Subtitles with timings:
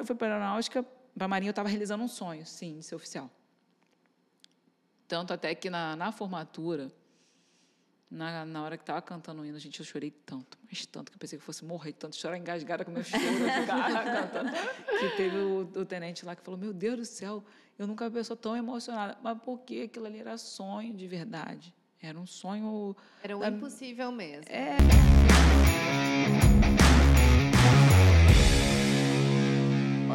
[0.00, 0.82] eu fui para a aeronáutica,
[1.14, 3.30] para a Marinha, eu estava realizando um sonho, sim, de ser oficial.
[5.06, 6.90] Tanto até que na, na formatura,
[8.10, 11.16] na, na hora que estava cantando o hino, gente, eu chorei tanto, mas tanto, que
[11.16, 13.22] eu pensei que eu fosse morrer, tanto chorar engasgada com meu choro,
[13.66, 14.50] cantando.
[14.98, 17.44] Que teve o, o, tenente lá que falou: Meu Deus do céu,
[17.78, 19.18] eu nunca vi uma pessoa tão emocionada.
[19.22, 21.74] Mas por que aquilo ali era sonho de verdade?
[22.00, 22.96] Era um sonho.
[23.22, 23.48] Era um da...
[23.48, 24.44] impossível mesmo.
[24.48, 24.76] É.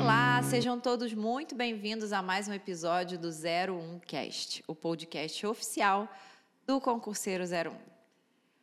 [0.06, 6.08] Olá, sejam todos muito bem-vindos a mais um episódio do 01 Cast, o podcast oficial
[6.64, 7.76] do Concurseiro 01.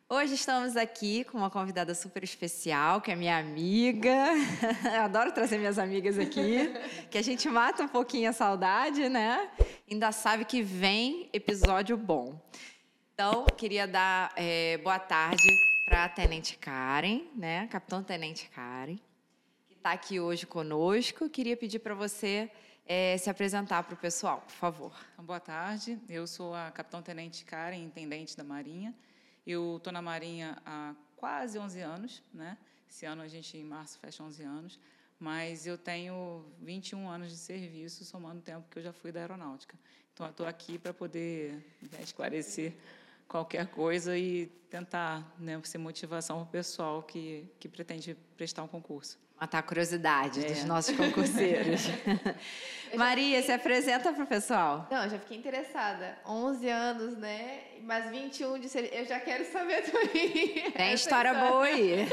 [0.07, 4.29] Hoje estamos aqui com uma convidada super especial, que é minha amiga.
[4.95, 6.73] Eu adoro trazer minhas amigas aqui,
[7.11, 9.51] que a gente mata um pouquinho a saudade, né?
[9.91, 12.39] Ainda sabe que vem episódio bom.
[13.13, 15.43] Então, queria dar é, boa tarde
[15.89, 17.67] para a Tenente Karen, né?
[17.67, 18.95] Capitão Tenente Karen
[19.83, 21.29] está aqui hoje conosco.
[21.29, 22.49] Queria pedir para você
[22.85, 24.95] é, se apresentar para o pessoal, por favor.
[25.11, 28.95] Então, boa tarde, eu sou a Capitão Tenente Karen, intendente da Marinha.
[29.45, 32.57] Eu estou na Marinha há quase 11 anos, né?
[32.89, 34.79] Esse ano a gente, em março, fecha 11 anos.
[35.19, 39.19] Mas eu tenho 21 anos de serviço, somando o tempo que eu já fui da
[39.19, 39.77] aeronáutica.
[40.13, 41.55] Então, estou aqui para poder
[41.91, 42.73] né, esclarecer
[43.27, 48.67] qualquer coisa e tentar né, ser motivação para o pessoal que, que pretende prestar um
[48.69, 49.21] concurso.
[49.43, 50.47] Matar a curiosidade é.
[50.47, 51.81] dos nossos concurseiros.
[52.95, 54.87] Maria, se apresenta para o pessoal.
[54.89, 56.17] Não, eu já fiquei interessada.
[56.25, 57.59] 11 anos, né?
[57.81, 58.89] Mais 21 de ser...
[58.93, 60.71] Eu já quero saber também.
[60.71, 62.07] Tem história boa aí.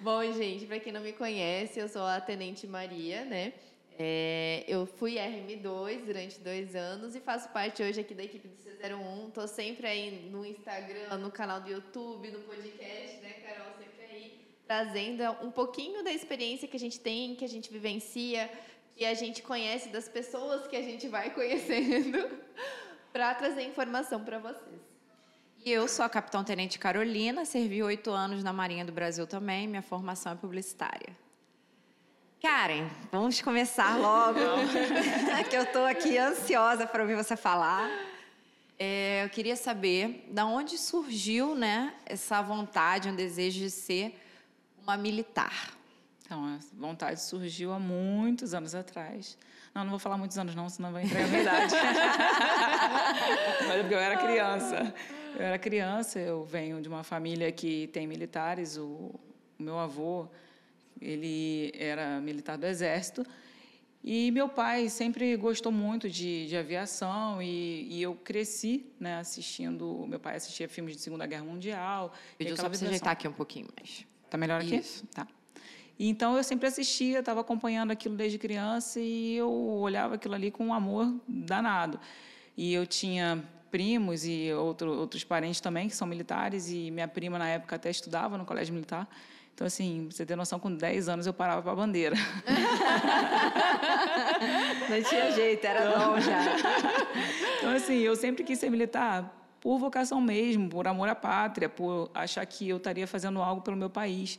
[0.00, 3.52] Bom, gente, para quem não me conhece, eu sou a Tenente Maria, né?
[3.98, 8.54] É, eu fui RM2 durante dois anos e faço parte hoje aqui da equipe do
[8.54, 9.28] C01.
[9.28, 13.67] Estou sempre aí no Instagram, no canal do YouTube, no podcast, né, Carol?
[14.68, 18.50] Trazendo um pouquinho da experiência que a gente tem, que a gente vivencia,
[18.94, 22.28] que a gente conhece das pessoas que a gente vai conhecendo,
[23.10, 24.80] para trazer informação para vocês.
[25.64, 29.66] E eu sou a Capitão Tenente Carolina, servi oito anos na Marinha do Brasil também,
[29.66, 31.16] minha formação é publicitária.
[32.42, 34.38] Karen, vamos começar logo,
[35.48, 37.90] que eu estou aqui ansiosa para ouvir você falar.
[38.78, 44.27] É, eu queria saber da onde surgiu né, essa vontade, um desejo de ser
[44.88, 45.74] uma militar.
[46.24, 49.36] Então, a vontade surgiu há muitos anos atrás.
[49.74, 51.74] Não, não vou falar muitos anos, não, senão vai entrar a idade.
[53.66, 54.94] Mas é porque eu era criança.
[55.34, 58.76] Eu era criança, eu venho de uma família que tem militares.
[58.78, 59.14] O,
[59.58, 60.26] o meu avô
[61.00, 63.24] ele era militar do Exército.
[64.02, 70.06] E meu pai sempre gostou muito de, de aviação e, e, eu cresci né, assistindo.
[70.08, 72.12] Meu pai assistia filmes de Segunda Guerra Mundial.
[72.38, 74.06] Pediu só para você ajeitar aqui um pouquinho mais.
[74.28, 74.76] Tá melhor aqui?
[74.76, 75.06] Isso.
[75.06, 75.26] Tá.
[75.98, 80.66] Então eu sempre assistia, estava acompanhando aquilo desde criança e eu olhava aquilo ali com
[80.66, 81.98] um amor danado.
[82.56, 87.38] E eu tinha primos e outro, outros parentes também que são militares e minha prima
[87.38, 89.08] na época até estudava no colégio militar.
[89.52, 92.14] Então, assim, você ter noção, com 10 anos eu parava para a bandeira.
[94.88, 96.38] Não tinha jeito, era então, bom já.
[97.58, 102.10] Então, assim, eu sempre quis ser militar por vocação mesmo, por amor à pátria, por
[102.14, 104.38] achar que eu estaria fazendo algo pelo meu país.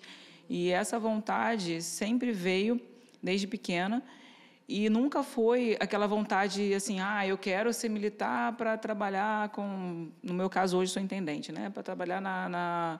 [0.49, 2.81] E essa vontade sempre veio
[3.21, 4.03] desde pequena
[4.67, 10.33] e nunca foi aquela vontade assim, ah, eu quero ser militar para trabalhar com, no
[10.33, 12.99] meu caso hoje sou intendente, né, para trabalhar na, na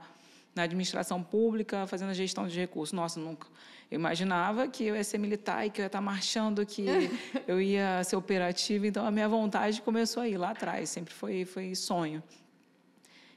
[0.56, 2.94] na administração pública, fazendo a gestão de recursos.
[2.94, 3.48] Nossa, nunca.
[3.92, 6.86] Eu imaginava que eu ia ser militar e que eu ia estar marchando, que
[7.48, 8.86] eu ia ser operativa.
[8.86, 10.90] Então, a minha vontade começou aí, lá atrás.
[10.90, 12.22] Sempre foi, foi sonho.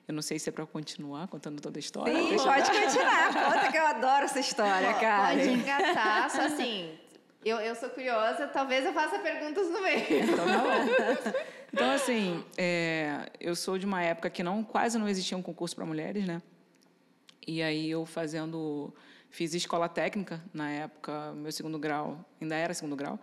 [0.07, 2.15] Eu não sei se é para continuar contando toda a história.
[2.15, 3.33] Sim, pode continuar.
[3.33, 5.37] Conta que eu adoro essa história, cara.
[5.37, 6.99] Pode engatar, só assim...
[7.45, 10.07] Eu, eu sou curiosa, talvez eu faça perguntas no meio.
[10.23, 11.43] Então, tá bom.
[11.73, 15.75] Então, assim, é, eu sou de uma época que não, quase não existia um concurso
[15.75, 16.41] para mulheres, né?
[17.45, 18.95] E aí eu fazendo
[19.33, 23.19] fiz escola técnica na época, meu segundo grau, ainda era segundo grau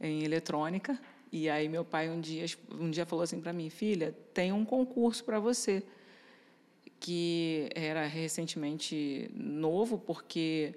[0.00, 0.98] em eletrônica.
[1.30, 4.64] E aí meu pai um dia um dia falou assim para mim, filha, tem um
[4.64, 5.82] concurso para você
[6.98, 10.74] que era recentemente novo porque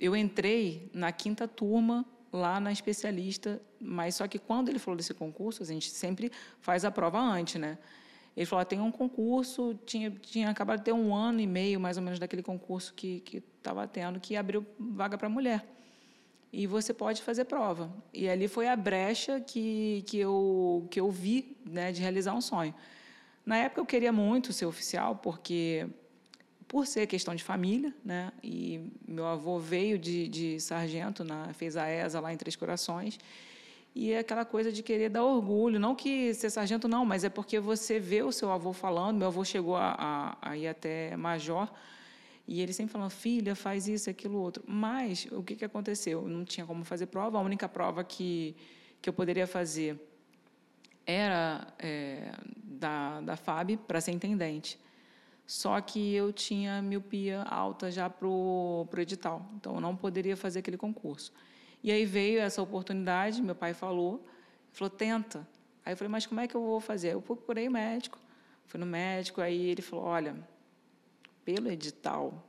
[0.00, 5.12] eu entrei na quinta turma lá na especialista, mas só que quando ele falou desse
[5.12, 7.76] concurso, a gente sempre faz a prova antes, né?
[8.38, 11.80] Ele falou: ah, tem um concurso, tinha, tinha acabado de ter um ano e meio,
[11.80, 13.20] mais ou menos, daquele concurso que
[13.58, 15.66] estava tendo, que abriu vaga para mulher.
[16.52, 17.92] E você pode fazer prova.
[18.14, 22.40] E ali foi a brecha que, que, eu, que eu vi né, de realizar um
[22.40, 22.72] sonho.
[23.44, 25.88] Na época, eu queria muito ser oficial, porque
[26.68, 28.30] por ser questão de família, né?
[28.40, 33.18] E meu avô veio de, de sargento, na, fez a ESA lá em Três Corações.
[34.00, 37.28] E é aquela coisa de querer dar orgulho, não que ser sargento não, mas é
[37.28, 39.18] porque você vê o seu avô falando.
[39.18, 41.68] Meu avô chegou a, a, a ir até major
[42.46, 44.62] e ele sempre falando, filha, faz isso, aquilo, outro.
[44.68, 46.22] Mas o que, que aconteceu?
[46.22, 47.38] Eu não tinha como fazer prova.
[47.38, 48.54] A única prova que,
[49.02, 50.00] que eu poderia fazer
[51.04, 52.30] era é,
[52.62, 54.78] da, da FAB para ser intendente.
[55.44, 60.60] Só que eu tinha miopia alta já para o edital, então eu não poderia fazer
[60.60, 61.32] aquele concurso.
[61.82, 64.26] E aí veio essa oportunidade, meu pai falou,
[64.72, 65.46] falou, tenta.
[65.84, 67.14] Aí eu falei, mas como é que eu vou fazer?
[67.14, 68.18] Eu procurei médico,
[68.66, 70.36] fui no médico, aí ele falou, olha,
[71.44, 72.44] pelo edital,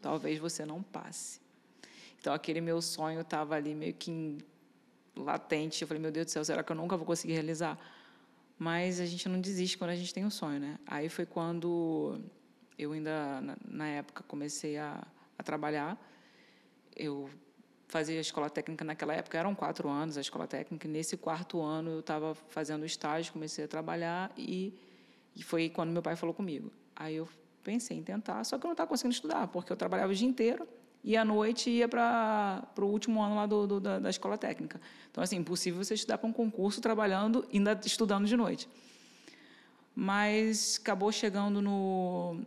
[0.00, 1.40] talvez você não passe.
[2.20, 4.38] Então aquele meu sonho estava ali meio que
[5.16, 5.82] latente.
[5.82, 7.78] Eu falei, meu Deus do céu, será que eu nunca vou conseguir realizar?
[8.58, 10.78] Mas a gente não desiste quando a gente tem um sonho, né?
[10.86, 12.20] Aí foi quando
[12.78, 15.06] eu ainda, na época, comecei a,
[15.38, 15.98] a, trabalhar.
[16.94, 17.28] Eu
[17.88, 20.88] fazia escola técnica naquela época, eram quatro anos a escola técnica.
[20.88, 24.74] Nesse quarto ano eu estava fazendo estágio, comecei a trabalhar e,
[25.34, 26.72] e foi quando meu pai falou comigo.
[26.94, 27.28] Aí eu
[27.62, 30.28] pensei em tentar, só que eu não estava conseguindo estudar, porque eu trabalhava o dia
[30.28, 30.66] inteiro
[31.02, 34.80] e à noite ia para o último ano lá do, do, da, da, escola técnica.
[35.10, 38.68] Então, assim, impossível você estudar para um concurso trabalhando e ainda estudando de noite.
[39.94, 42.40] Mas acabou chegando no,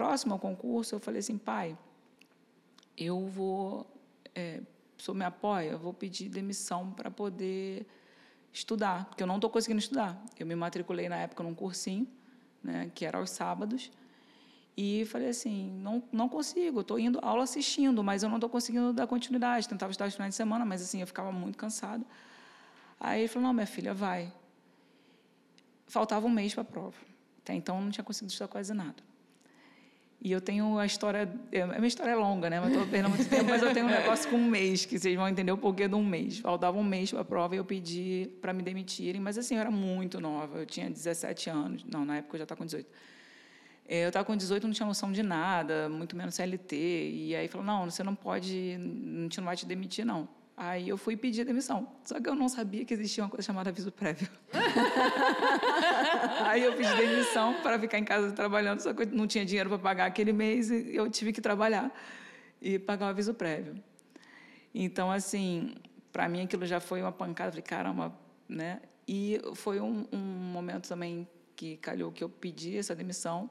[0.00, 1.76] próximo ao concurso, eu falei assim, pai,
[2.96, 3.86] eu vou,
[4.34, 4.60] é,
[5.02, 7.86] senhor me apoia, eu vou pedir demissão para poder
[8.52, 10.22] estudar, porque eu não estou conseguindo estudar.
[10.38, 12.06] Eu me matriculei na época num cursinho,
[12.62, 13.90] né, que era aos sábados,
[14.76, 18.92] e falei assim, não, não consigo, estou indo aula assistindo, mas eu não estou conseguindo
[18.92, 19.68] dar continuidade.
[19.68, 22.04] Tentava estudar os finais de semana, mas assim, eu ficava muito cansado.
[22.98, 24.32] Aí ele falou, não, minha filha, vai.
[25.86, 26.96] Faltava um mês para a prova.
[27.42, 29.02] Até então, eu não tinha conseguido estudar quase nada.
[30.22, 32.60] E eu tenho a história, é, a minha história é longa, né?
[32.60, 35.16] Mas estou perdendo muito tempo, mas eu tenho um negócio com um mês, que vocês
[35.16, 36.38] vão entender o porquê de um mês.
[36.38, 39.62] Faltava um mês para a prova e eu pedi para me demitirem, mas assim, eu
[39.62, 42.86] era muito nova, eu tinha 17 anos, não, na época eu já estava com 18.
[43.88, 47.48] É, eu estava com 18, não tinha noção de nada, muito menos CLT, e aí
[47.48, 50.28] falou, não, você não pode, a gente não vai te demitir, não.
[50.62, 51.88] Aí eu fui pedir demissão.
[52.04, 54.28] Só que eu não sabia que existia uma coisa chamada aviso prévio.
[56.44, 59.70] aí eu pedi demissão para ficar em casa trabalhando, só que eu não tinha dinheiro
[59.70, 61.90] para pagar aquele mês e eu tive que trabalhar
[62.60, 63.82] e pagar o aviso prévio.
[64.74, 65.76] Então, assim,
[66.12, 67.52] para mim aquilo já foi uma pancada.
[67.52, 68.14] Falei, caramba,
[68.46, 68.82] né?
[69.08, 73.48] E foi um, um momento também que calhou que eu pedi essa demissão.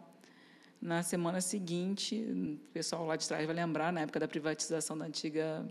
[0.79, 5.05] Na semana seguinte, o pessoal lá de trás vai lembrar, na época da privatização da
[5.05, 5.67] antiga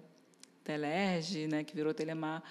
[0.68, 2.42] Telerge, né, que virou Telemar,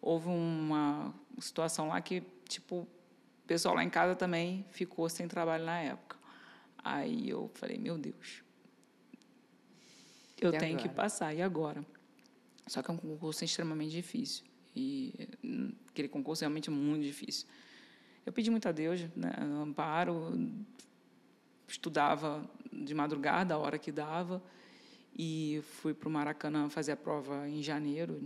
[0.00, 2.88] houve uma situação lá que, tipo, o
[3.44, 6.16] pessoal lá em casa também ficou sem trabalho na época.
[6.78, 8.44] Aí eu falei, meu Deus,
[10.40, 10.88] eu e tenho agora?
[10.88, 11.84] que passar, e agora?
[12.68, 14.44] Só que é um concurso extremamente difícil.
[14.76, 15.28] E
[15.88, 17.48] aquele concurso é realmente muito difícil.
[18.24, 20.38] Eu pedi muito a Deus, né, amparo,
[21.66, 24.40] estudava de madrugada, a hora que dava,
[25.18, 28.22] e fui para o Maracanã fazer a prova em janeiro.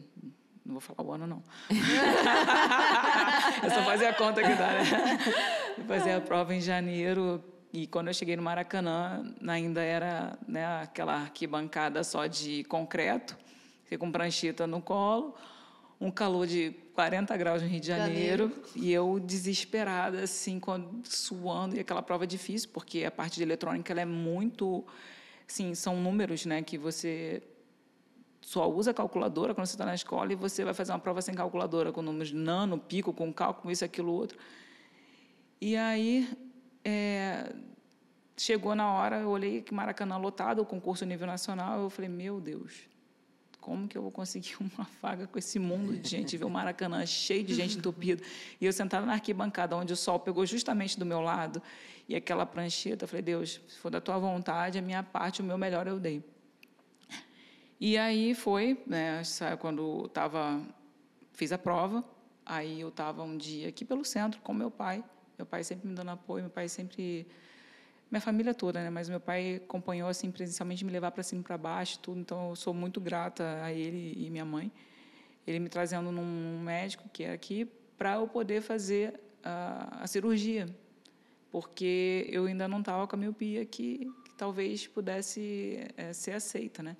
[0.64, 1.42] Não vou falar o ano, não.
[3.62, 4.84] eu só fazia a conta que dá, né?
[5.86, 7.42] Fazer a prova em janeiro.
[7.72, 13.38] E quando eu cheguei no Maracanã, ainda era né, aquela arquibancada só de concreto,
[13.98, 15.34] com prancheta no colo,
[16.00, 18.70] um calor de 40 graus no Rio de Janeiro, Janeiro.
[18.74, 20.60] e eu desesperada, assim,
[21.04, 24.84] suando, e aquela prova difícil, porque a parte de eletrônica ela é muito
[25.50, 27.42] Sim, são números né, que você
[28.40, 31.34] só usa calculadora quando você está na escola e você vai fazer uma prova sem
[31.34, 34.38] calculadora, com números nano, pico, com cálculo, isso, aquilo, outro.
[35.60, 36.28] E aí,
[36.84, 37.52] é,
[38.36, 42.40] chegou na hora, eu olhei que Maracanã lotado, o concurso nível nacional, eu falei, meu
[42.40, 42.82] Deus,
[43.60, 46.36] como que eu vou conseguir uma vaga com esse mundo de gente?
[46.36, 48.22] Ver o Maracanã cheio de gente entupida.
[48.60, 51.62] E eu sentada na arquibancada, onde o sol pegou justamente do meu lado,
[52.08, 55.44] e aquela prancheta, eu falei, Deus, se for da tua vontade, a minha parte, o
[55.44, 56.24] meu melhor eu dei.
[57.78, 59.22] E aí foi, né,
[59.58, 60.60] quando estava,
[61.32, 62.04] fiz a prova,
[62.44, 65.04] aí eu estava um dia aqui pelo centro com meu pai,
[65.38, 67.26] meu pai sempre me dando apoio, meu pai sempre
[68.10, 68.90] minha família toda, né?
[68.90, 72.20] Mas meu pai acompanhou assim presencialmente me levar para cima e para baixo, tudo.
[72.20, 74.72] Então eu sou muito grata a ele e minha mãe.
[75.46, 80.66] Ele me trazendo num médico que é aqui para eu poder fazer a, a, cirurgia,
[81.50, 86.82] porque eu ainda não estava com a miopia que, que talvez pudesse é, ser aceita,
[86.82, 86.96] né?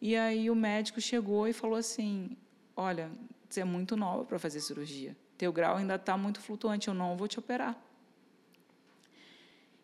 [0.00, 2.36] E aí o médico chegou e falou assim:
[2.76, 3.10] Olha,
[3.48, 5.16] você é muito nova para fazer cirurgia.
[5.36, 6.88] Teu grau ainda está muito flutuante.
[6.88, 7.80] Eu não vou te operar.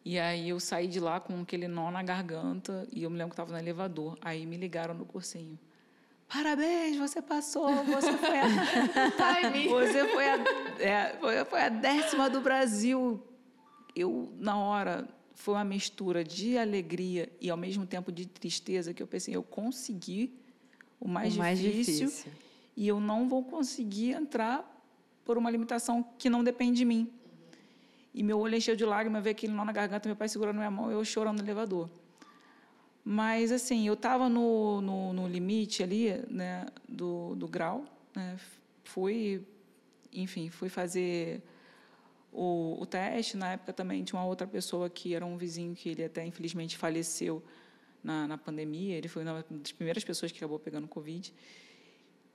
[0.07, 3.31] E aí eu saí de lá com aquele nó na garganta e eu me lembro
[3.31, 4.17] que estava no elevador.
[4.21, 5.59] Aí me ligaram no cursinho.
[6.29, 8.47] Parabéns, você passou, você foi a,
[9.69, 10.45] você foi a,
[10.79, 13.21] é, foi, foi a décima do Brasil.
[13.97, 19.03] Eu, na hora, foi uma mistura de alegria e ao mesmo tempo de tristeza que
[19.03, 20.33] eu pensei, eu consegui
[21.01, 22.33] o mais, o mais difícil, difícil.
[22.77, 24.73] e eu não vou conseguir entrar
[25.25, 27.11] por uma limitação que não depende de mim.
[28.17, 30.71] E meu olho encheu de lágrimas, veio aquele nó na garganta, meu pai segurando minha
[30.71, 31.91] mão eu chorando no elevador.
[33.05, 38.39] Mas, assim, eu estava no, no, no, limite ali, né, do, do grau, né,
[38.85, 39.47] fui,
[40.11, 41.43] enfim, fui fazer
[42.33, 43.37] o, o teste.
[43.37, 46.79] Na época também tinha uma outra pessoa que era um vizinho que ele até, infelizmente,
[46.79, 47.45] faleceu
[48.03, 48.97] na, na pandemia.
[48.97, 51.35] Ele foi uma das primeiras pessoas que acabou pegando Covid.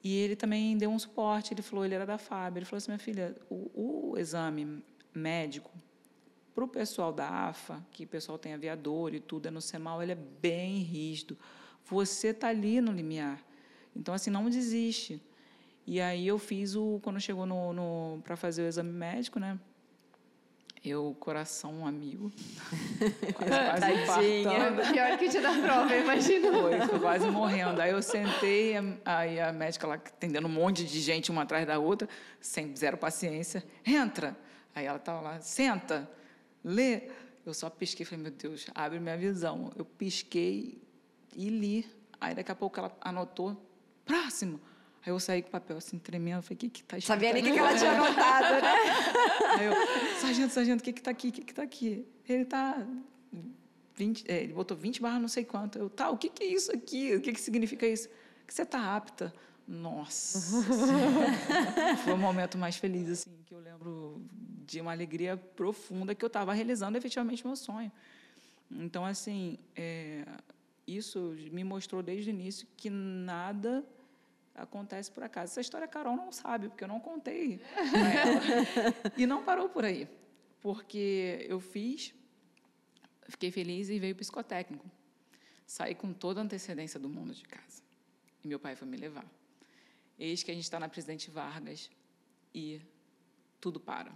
[0.04, 1.56] E ele também deu um suporte.
[1.56, 2.58] Ele falou, ele era da FAB.
[2.58, 5.72] Ele falou assim, minha filha, o, o exame médico
[6.54, 10.04] para o pessoal da AFA, que o pessoal tem aviador e tudo, é no CEMAL,
[10.04, 11.38] ele é bem rígido.
[11.86, 13.42] Você está ali no limiar.
[13.96, 15.22] Então, assim, não desiste.
[15.88, 17.00] E aí eu fiz o...
[17.02, 19.60] Quando chegou no, no para fazer o exame médico, né?
[20.84, 22.32] Eu, coração amigo,
[23.36, 24.92] quase, quase infartando.
[24.92, 26.52] Pior que te dá prova, imagina.
[26.52, 27.80] Foi, foi quase morrendo.
[27.80, 28.74] Aí eu sentei,
[29.06, 32.98] aí a médica lá atendendo um monte de gente, uma atrás da outra, sem zero
[32.98, 33.64] paciência.
[33.86, 34.36] Entra!
[34.74, 36.10] Aí ela estava lá, senta!
[36.64, 37.10] lê.
[37.46, 39.72] Eu só pisquei falei, meu Deus, abre minha visão.
[39.76, 40.80] Eu pisquei
[41.36, 41.90] e li.
[42.20, 43.58] Aí daqui a pouco ela anotou,
[44.06, 44.62] próximo.
[45.04, 46.44] Aí eu saí com o papel assim, tremendo.
[46.44, 48.74] Falei, o que que tá escrito Sabia nem o que, que ela tinha anotado, né?
[49.58, 49.74] Aí eu,
[50.20, 51.30] sargento, sargento, o que que tá aqui?
[51.30, 52.06] O que que tá aqui?
[52.30, 52.86] Ele tá...
[53.96, 55.80] 20, é, ele botou 20 barras não sei quanto.
[55.80, 57.16] Eu, tá, o que que é isso aqui?
[57.16, 58.08] O que que significa isso?
[58.46, 59.34] Que você tá apta.
[59.68, 60.62] Nossa!
[62.04, 64.22] Foi o momento mais feliz, assim, que eu lembro
[64.72, 67.92] de uma alegria profunda que eu estava realizando efetivamente meu sonho.
[68.72, 70.26] Então, assim, é,
[70.88, 73.86] isso me mostrou desde o início que nada
[74.56, 75.52] acontece por acaso.
[75.52, 77.62] Essa história a Carol não sabe, porque eu não contei
[79.18, 80.08] E não parou por aí,
[80.62, 82.14] porque eu fiz,
[83.28, 84.90] fiquei feliz e veio o psicotécnico.
[85.68, 87.84] Saí com toda a antecedência do mundo de casa.
[88.42, 89.26] E meu pai foi me levar.
[90.18, 91.90] Eis que a gente está na Presidente Vargas
[92.54, 92.82] e
[93.60, 94.12] tudo para.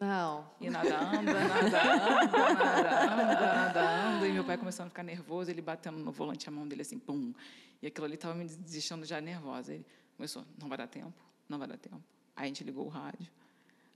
[0.00, 0.50] Não.
[0.60, 4.28] E nada anda, nada anda, nada anda, nada anda.
[4.28, 6.98] E meu pai começando a ficar nervoso, ele batendo no volante a mão dele assim,
[6.98, 7.32] pum.
[7.80, 9.74] E aquilo ali estava me deixando já nervosa.
[9.74, 9.86] Ele
[10.16, 11.14] começou, não vai dar tempo,
[11.48, 12.02] não vai dar tempo.
[12.36, 13.30] Aí a gente ligou o rádio.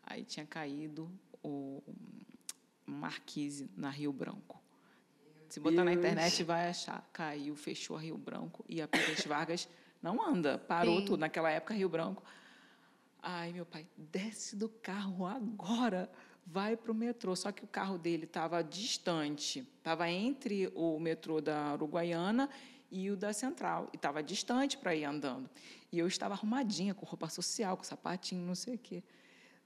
[0.04, 1.10] Aí tinha caído
[1.42, 1.82] o
[2.86, 4.62] Marquise na Rio Branco.
[5.48, 5.86] Se botar Deus.
[5.86, 7.08] na internet vai achar.
[7.12, 9.68] Caiu, fechou a Rio Branco e a Presidente Vargas
[10.02, 10.58] não anda.
[10.58, 11.04] Parou Sim.
[11.06, 11.20] tudo.
[11.20, 12.22] Naquela época, Rio Branco
[13.30, 16.10] Ai, meu pai, desce do carro agora,
[16.46, 17.36] vai para o metrô.
[17.36, 22.48] Só que o carro dele estava distante, estava entre o metrô da Uruguaiana
[22.90, 25.50] e o da Central, e estava distante para ir andando.
[25.92, 29.04] E eu estava arrumadinha, com roupa social, com sapatinho, não sei o quê.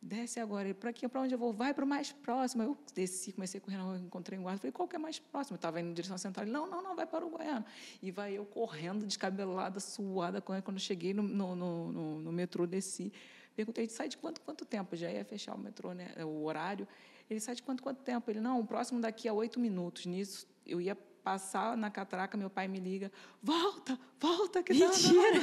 [0.03, 1.53] Desce agora, para aqui, para onde eu vou?
[1.53, 2.65] Vai para o mais próximo.
[2.65, 5.55] Eu desci, comecei a correr, encontrei um guarda, falei, qual que é mais próximo?
[5.55, 6.45] Eu estava indo em direção central.
[6.45, 7.65] Ele, não, não, não, vai para o Uruguaiana.
[8.03, 13.13] E vai eu correndo, descabelada, suada, quando cheguei no, no, no, no metrô, desci.
[13.55, 14.97] Perguntei, sai de quanto, quanto tempo?
[14.97, 16.87] Já ia fechar o metrô, né, o horário.
[17.29, 18.31] Ele sai de quanto, quanto tempo?
[18.31, 20.07] Ele, não, o próximo daqui a oito minutos.
[20.07, 23.11] Nisso, eu ia passar na catraca, meu pai me liga,
[23.43, 25.41] volta, volta, que Mentira!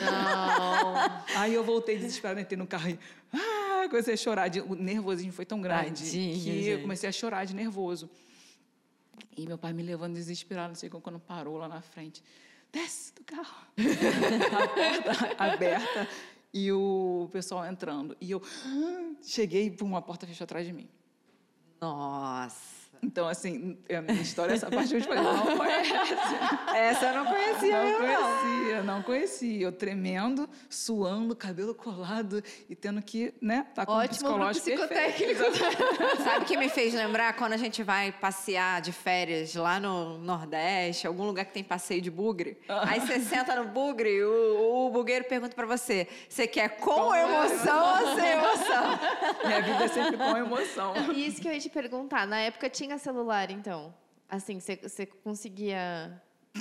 [0.00, 1.24] Não.
[1.36, 2.98] Aí eu voltei desesperada, entrei no carro e
[3.32, 4.48] ah, comecei a chorar.
[4.48, 6.68] De, o nervosismo foi tão grande Tadinha, que gente.
[6.68, 8.10] eu comecei a chorar de nervoso.
[9.36, 12.22] E meu pai me levando desesperado, não sei como, quando parou lá na frente.
[12.72, 13.66] Desce do carro.
[13.78, 16.08] a porta aberta
[16.52, 18.16] e o pessoal entrando.
[18.20, 18.42] E eu
[19.22, 20.88] cheguei e uma porta fechou atrás de mim.
[21.80, 22.79] Nossa!
[23.02, 25.92] Então, assim, a minha história, essa parte eu não conhece.
[26.74, 29.62] Essa eu não conhecia, Não conhecia, não conhecia.
[29.62, 35.42] Eu tremendo, suando, cabelo colado e tendo que, né, tá com Ótimo psicológico psicotécnico.
[36.22, 40.18] Sabe o que me fez lembrar quando a gente vai passear de férias lá no
[40.18, 42.58] Nordeste, algum lugar que tem passeio de bugre?
[42.68, 47.14] Aí você senta no bugre, o, o bugueiro pergunta pra você: você quer com, com
[47.14, 48.98] emoção ou sem emoção?
[49.44, 50.94] Minha vida é sempre com emoção.
[51.12, 52.26] Isso que eu ia te perguntar.
[52.26, 53.94] Na época tinha tinha celular, então?
[54.28, 56.20] Assim, você conseguia.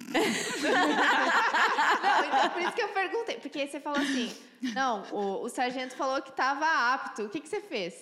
[2.04, 3.38] não, então por isso que eu perguntei.
[3.38, 4.32] Porque você falou assim:
[4.74, 7.24] não, o, o sargento falou que estava apto.
[7.24, 7.96] O que, você fez?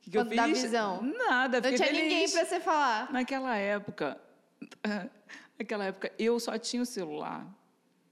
[0.00, 0.36] Que que eu fiz?
[0.36, 1.02] Da visão?
[1.02, 2.02] Nada, Não tinha feliz.
[2.02, 3.12] ninguém para você falar.
[3.12, 4.18] Naquela época,
[5.58, 7.46] naquela época, eu só tinha o celular,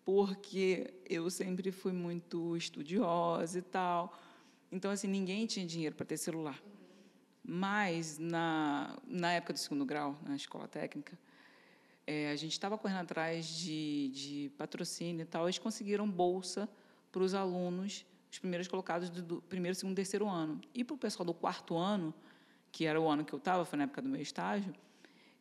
[0.05, 4.19] porque eu sempre fui muito estudiosa e tal.
[4.71, 6.61] Então, assim, ninguém tinha dinheiro para ter celular.
[7.45, 11.19] Mas, na, na época do segundo grau, na escola técnica,
[12.07, 15.45] é, a gente estava correndo atrás de, de patrocínio e tal.
[15.45, 16.69] Eles conseguiram bolsa
[17.13, 20.61] para os alunos, os primeiros colocados do, do primeiro, segundo, terceiro ano.
[20.75, 22.15] E para o pessoal do quarto ano,
[22.73, 24.75] que era o ano que eu estava, foi na época do meu estágio,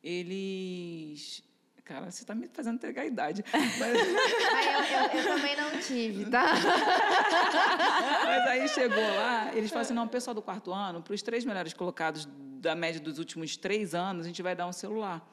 [0.03, 1.43] eles
[1.87, 3.45] Cara, você está me fazendo entregar a idade.
[3.47, 3.81] Mas...
[3.81, 6.47] eu, eu, eu, também não tive, tá?
[8.25, 11.21] Mas aí chegou lá, eles falaram assim: não, o pessoal do quarto ano, para os
[11.21, 12.27] três melhores colocados
[12.59, 15.25] da média dos últimos três anos, a gente vai dar um celular.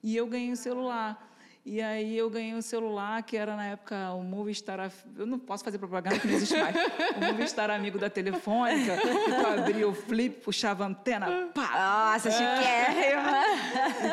[0.00, 1.27] E eu ganhei um celular.
[1.68, 4.90] E aí eu ganhei um celular que era na época o Movistar.
[5.14, 6.74] Eu não posso fazer propaganda que não existe mais.
[6.74, 12.14] O Movistar amigo da Telefônica, que tu abria o flip, puxava a antena, pá!
[12.14, 13.42] Nossa, chiquérrima!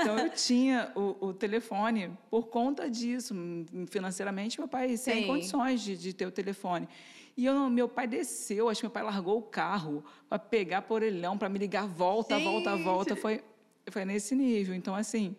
[0.02, 3.34] Então eu tinha o, o, telefone por conta disso.
[3.90, 5.28] Financeiramente, meu pai sem Sim.
[5.28, 6.90] condições de, de ter o telefone.
[7.38, 10.96] E eu, meu pai desceu, acho que meu pai largou o carro para pegar por
[10.96, 12.44] orelhão, para me ligar, volta, Gente.
[12.44, 13.16] volta, volta.
[13.16, 13.42] Foi,
[13.90, 14.76] foi nesse nível.
[14.76, 15.38] Então, assim.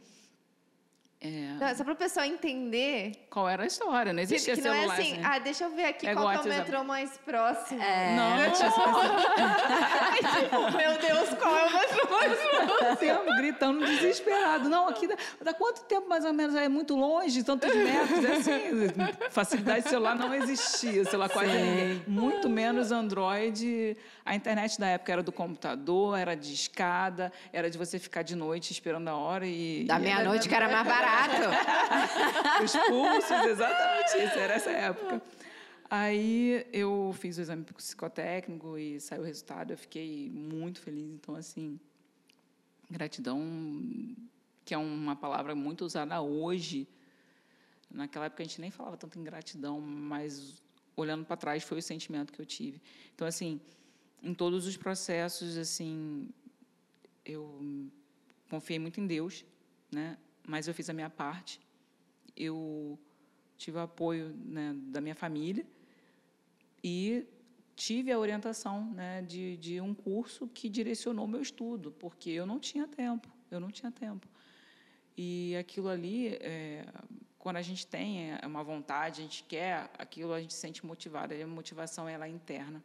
[1.26, 1.64] É...
[1.64, 3.12] Não, só para o pessoal entender.
[3.30, 4.12] Qual era a história?
[4.12, 4.86] Não existia que, que celular.
[4.86, 7.16] Não é assim, assim, ah, deixa eu ver aqui é qual é o metrô mais
[7.18, 7.82] próximo.
[7.82, 8.16] É...
[8.16, 8.86] Não, não tinha tipo,
[10.76, 13.36] meu Deus, qual é o metrô mais próximo?
[13.36, 14.68] gritando desesperado.
[14.68, 16.54] Não, aqui dá, dá, quanto tempo mais ou menos?
[16.54, 18.24] É muito longe, tantos metros.
[18.24, 21.58] É assim, facilidade de celular não existia, celular quase Sim.
[21.58, 22.02] ninguém.
[22.06, 23.96] Muito menos Android.
[24.24, 28.34] A internet da época era do computador, era de escada, era de você ficar de
[28.34, 29.84] noite esperando a hora e.
[29.84, 32.64] Da meia-noite que era mais barato barato.
[32.64, 35.22] Os pulsos, exatamente isso, era essa época.
[35.88, 41.08] Aí eu fiz o exame psicotécnico e saiu o resultado, eu fiquei muito feliz.
[41.12, 41.78] Então, assim,
[42.90, 43.40] gratidão,
[44.64, 46.88] que é uma palavra muito usada hoje.
[47.88, 50.60] Naquela época a gente nem falava tanto em gratidão, mas
[50.96, 52.80] olhando para trás foi o sentimento que eu tive.
[53.14, 53.60] Então, assim,
[54.22, 56.28] em todos os processos, assim,
[57.24, 57.60] eu
[58.50, 59.44] confiei muito em Deus,
[59.92, 60.16] né?
[60.46, 61.60] Mas eu fiz a minha parte.
[62.36, 62.98] Eu
[63.56, 65.66] tive o apoio né, da minha família
[66.82, 67.26] e
[67.74, 72.58] tive a orientação né, de, de um curso que direcionou meu estudo, porque eu não
[72.58, 74.28] tinha tempo, eu não tinha tempo.
[75.16, 76.86] E aquilo ali, é,
[77.38, 80.84] quando a gente tem é, uma vontade, a gente quer aquilo, a gente se sente
[80.84, 82.82] motivado, a motivação ela é interna.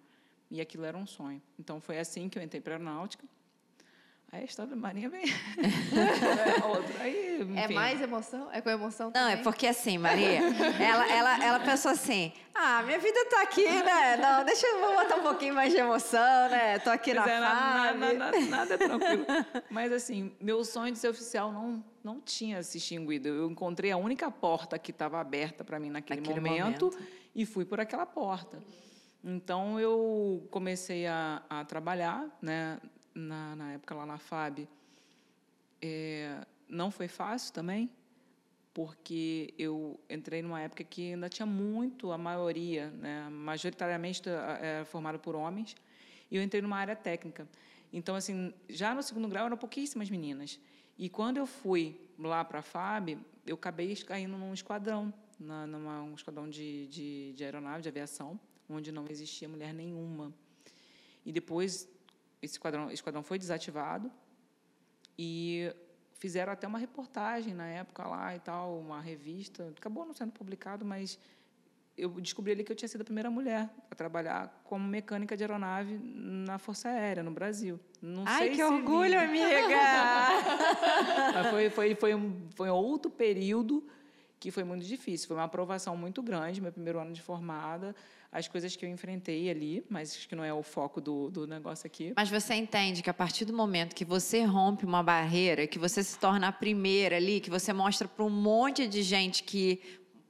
[0.49, 1.41] E aquilo era um sonho.
[1.57, 3.25] Então, foi assim que eu entrei para a aeronáutica.
[4.33, 5.25] Aí a história da Marinha vem.
[5.25, 7.03] é outra.
[7.03, 8.49] Aí, é mais emoção?
[8.53, 9.35] É com emoção também?
[9.35, 10.39] Não, é porque assim, Maria,
[10.79, 14.15] ela, ela, ela pensou assim: ah, minha vida tá aqui, né?
[14.15, 16.79] Não, deixa eu vou botar um pouquinho mais de emoção, né?
[16.79, 19.25] Tô aqui na é, nada, nada, nada, é tranquilo.
[19.69, 23.27] Mas assim, meu sonho de ser oficial não, não tinha se extinguido.
[23.27, 27.45] Eu encontrei a única porta que estava aberta para mim naquele, naquele momento, momento, e
[27.45, 28.59] fui por aquela porta.
[29.23, 32.79] Então eu comecei a, a trabalhar, né?
[33.13, 34.67] Na, na época lá na FAB,
[35.81, 37.89] é, não foi fácil também,
[38.73, 45.19] porque eu entrei numa época que ainda tinha muito, a maioria, né, majoritariamente era formada
[45.19, 45.75] por homens,
[46.29, 47.47] e eu entrei numa área técnica.
[47.91, 50.59] Então, assim, já no segundo grau eram pouquíssimas meninas.
[50.97, 56.01] E quando eu fui lá para a FAB, eu acabei caindo num esquadrão, na, numa,
[56.03, 60.33] um esquadrão de, de, de aeronave, de aviação, onde não existia mulher nenhuma.
[61.25, 61.89] E depois
[62.41, 64.11] esse esquadrão, esquadrão foi desativado
[65.17, 65.73] e
[66.13, 69.73] fizeram até uma reportagem na época lá e tal, uma revista.
[69.77, 71.19] Acabou não sendo publicado, mas
[71.97, 75.43] eu descobri ali que eu tinha sido a primeira mulher a trabalhar como mecânica de
[75.43, 77.79] aeronave na Força Aérea no Brasil.
[78.01, 79.47] Não Ai, que orgulho, amiga!
[81.51, 83.87] foi, foi, foi, um, foi outro período
[84.39, 85.27] que foi muito difícil.
[85.27, 87.95] Foi uma aprovação muito grande, meu primeiro ano de formada
[88.31, 91.45] as coisas que eu enfrentei ali, mas acho que não é o foco do, do
[91.45, 92.13] negócio aqui.
[92.15, 96.01] Mas você entende que a partir do momento que você rompe uma barreira, que você
[96.01, 99.81] se torna a primeira ali, que você mostra para um monte de gente que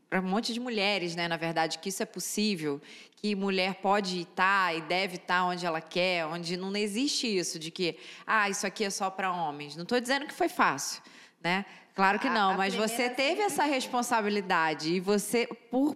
[0.10, 2.82] para um monte de mulheres, né, na verdade, que isso é possível,
[3.16, 7.72] que mulher pode estar e deve estar onde ela quer, onde não existe isso de
[7.72, 9.74] que, ah, isso aqui é só para homens.
[9.78, 11.02] Não estou dizendo que foi fácil,
[11.42, 11.66] né?
[11.96, 15.96] Claro que não, a, a mas você teve essa responsabilidade e você, por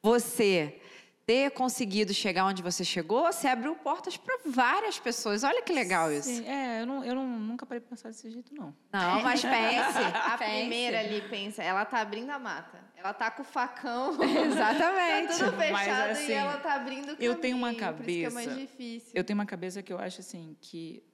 [0.00, 0.80] você
[1.28, 5.44] ter conseguido chegar onde você chegou, você abriu portas para várias pessoas.
[5.44, 6.30] Olha que legal isso.
[6.30, 8.74] Sim, é, eu, não, eu não, nunca parei de pensar desse jeito, não.
[8.90, 9.98] Não, mas pense.
[9.98, 10.50] A pense.
[10.50, 12.82] primeira ali pensa, ela tá abrindo a mata.
[12.96, 14.16] Ela tá com o facão.
[14.24, 15.38] Exatamente.
[15.38, 17.30] tá tudo fechado mas, assim, e ela tá abrindo o caminho.
[17.30, 18.02] Eu tenho uma cabeça.
[18.02, 19.10] Por isso que é mais difícil.
[19.12, 21.04] Eu tenho uma cabeça que eu acho assim que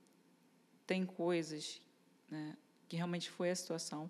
[0.86, 1.82] tem coisas,
[2.30, 2.56] né,
[2.88, 4.08] que realmente foi a situação,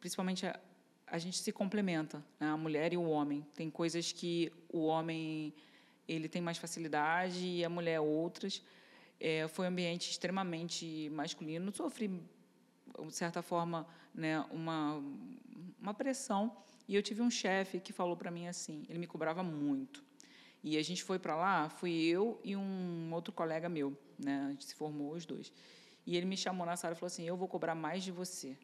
[0.00, 0.58] principalmente a,
[1.14, 2.48] a gente se complementa, né?
[2.48, 3.46] a mulher e o homem.
[3.54, 5.54] Tem coisas que o homem
[6.08, 8.60] ele tem mais facilidade e a mulher outras.
[9.20, 11.72] É, foi um ambiente extremamente masculino.
[11.72, 15.00] Sofri, de certa forma, né, uma,
[15.80, 16.56] uma pressão.
[16.88, 20.02] E eu tive um chefe que falou para mim assim, ele me cobrava muito.
[20.64, 24.46] E a gente foi para lá, fui eu e um outro colega meu, né?
[24.48, 25.52] A gente se formou os dois.
[26.04, 28.58] E ele me chamou na sala e falou assim: "Eu vou cobrar mais de você,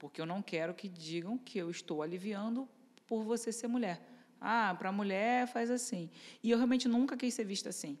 [0.00, 2.68] porque eu não quero que digam que eu estou aliviando
[3.06, 4.00] por você ser mulher.
[4.40, 6.10] Ah, para mulher faz assim.
[6.42, 7.96] E eu realmente nunca quis ser vista assim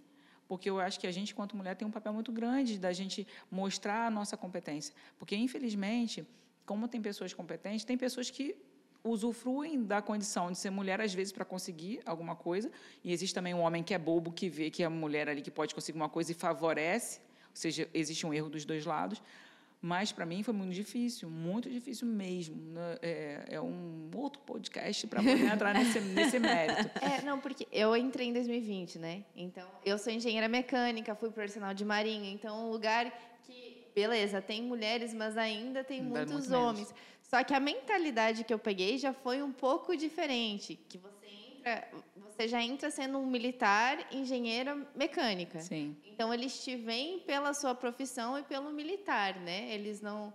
[0.50, 3.24] porque eu acho que a gente, quanto mulher, tem um papel muito grande da gente
[3.48, 4.92] mostrar a nossa competência.
[5.16, 6.26] Porque, infelizmente,
[6.66, 8.56] como tem pessoas competentes, tem pessoas que
[9.04, 12.68] usufruem da condição de ser mulher, às vezes, para conseguir alguma coisa,
[13.04, 15.40] e existe também um homem que é bobo, que vê que é a mulher ali
[15.40, 19.22] que pode conseguir uma coisa e favorece, ou seja, existe um erro dos dois lados.
[19.82, 22.56] Mas para mim foi muito difícil, muito difícil mesmo.
[22.72, 22.98] Né?
[23.00, 26.90] É, é um outro podcast para poder entrar nesse, nesse mérito.
[27.02, 29.24] É, não, porque eu entrei em 2020, né?
[29.34, 33.10] Então, eu sou engenheira mecânica, fui profissional de marinha, então um lugar
[33.44, 36.88] que, beleza, tem mulheres, mas ainda tem ainda muitos muito homens.
[36.88, 37.10] Menos.
[37.22, 41.20] Só que a mentalidade que eu peguei já foi um pouco diferente, que você
[41.60, 45.60] entra, você já entra sendo um militar, engenheira mecânica.
[45.60, 45.96] Sim.
[46.04, 49.72] Então eles te veem pela sua profissão e pelo militar, né?
[49.72, 50.32] Eles não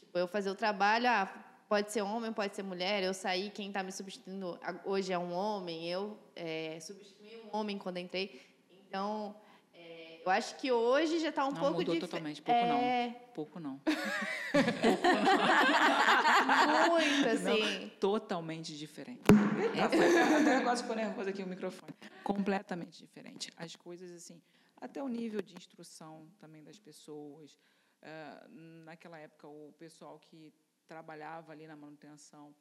[0.00, 1.26] tipo, eu fazer o trabalho, ah,
[1.68, 5.32] pode ser homem, pode ser mulher, eu saí, quem está me substituindo hoje é um
[5.32, 8.40] homem, eu é, substituí um homem quando entrei.
[8.88, 9.36] Então,
[10.28, 12.00] eu acho que hoje já está um não, pouco diferente.
[12.00, 12.68] totalmente, pouco é...
[12.68, 13.14] não.
[13.34, 13.80] Pouco não.
[16.90, 17.80] Muito, assim.
[17.80, 19.22] Não, totalmente diferente.
[19.82, 21.94] Até quase ficou nervoso aqui o microfone.
[22.22, 23.50] Completamente diferente.
[23.56, 24.42] As coisas, assim,
[24.80, 27.58] até o nível de instrução também das pessoas.
[28.02, 28.48] Uh,
[28.84, 30.52] naquela época, o pessoal que
[30.86, 32.54] trabalhava ali na manutenção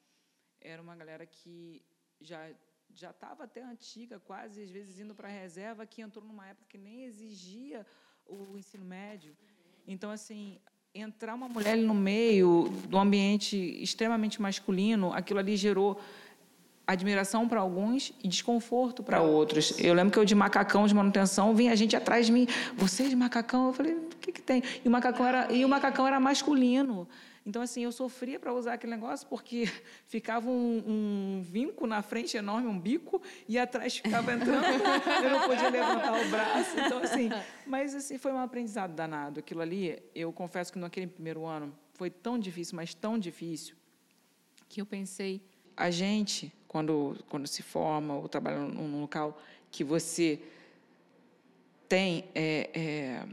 [0.61, 1.83] era uma galera que
[2.21, 2.49] já
[2.95, 6.65] já estava até antiga, quase às vezes indo para a reserva, que entrou numa época
[6.69, 7.85] que nem exigia
[8.25, 9.35] o ensino médio.
[9.87, 10.59] Então, assim,
[10.93, 15.99] entrar uma mulher no meio do ambiente extremamente masculino, aquilo ali gerou
[16.85, 19.77] admiração para alguns e desconforto para outros.
[19.77, 23.15] Eu lembro que eu de macacão de manutenção vinha gente atrás de mim, você de
[23.15, 24.63] macacão, eu falei, o que que tem?
[24.83, 27.07] E o macacão era e o macacão era masculino.
[27.47, 29.71] Então, assim, eu sofria para usar aquele negócio porque
[30.05, 34.65] ficava um, um, vinco na frente enorme, um bico, e atrás ficava entrando,
[35.23, 36.77] eu não podia levantar o braço.
[36.77, 37.29] Então, assim,
[37.65, 39.39] mas assim, foi um aprendizado danado.
[39.39, 43.77] Aquilo ali, eu confesso que naquele primeiro ano foi tão difícil, mas tão difícil,
[44.67, 45.41] que eu pensei,
[45.77, 50.41] a gente, quando, quando se forma ou trabalha num local que você
[51.87, 52.25] tem.
[52.35, 53.25] É, é,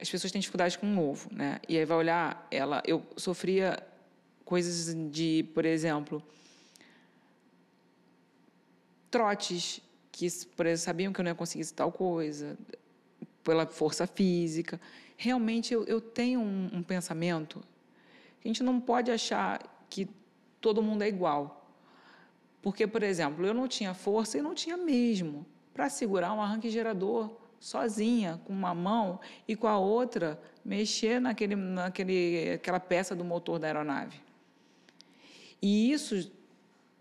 [0.00, 1.60] as pessoas têm dificuldade com o novo, né?
[1.68, 3.78] E aí vai olhar, ela, eu sofria
[4.44, 6.22] coisas de, por exemplo,
[9.10, 12.58] trotes que por exemplo, sabiam que eu não ia conseguir tal coisa
[13.44, 14.80] pela força física.
[15.16, 17.60] Realmente eu, eu tenho um, um pensamento
[18.40, 20.08] que a gente não pode achar que
[20.60, 21.70] todo mundo é igual.
[22.62, 26.68] Porque, por exemplo, eu não tinha força e não tinha mesmo para segurar um arranque
[26.70, 33.22] gerador sozinha, com uma mão, e com a outra mexer naquele, naquele, aquela peça do
[33.22, 34.18] motor da aeronave.
[35.60, 36.32] E isso,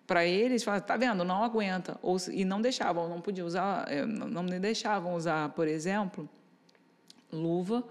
[0.05, 1.97] para eles, tá vendo, não aguenta.
[2.01, 6.29] Ou, e não deixavam, não podiam usar, eh, não me deixavam usar, por exemplo,
[7.31, 7.83] luva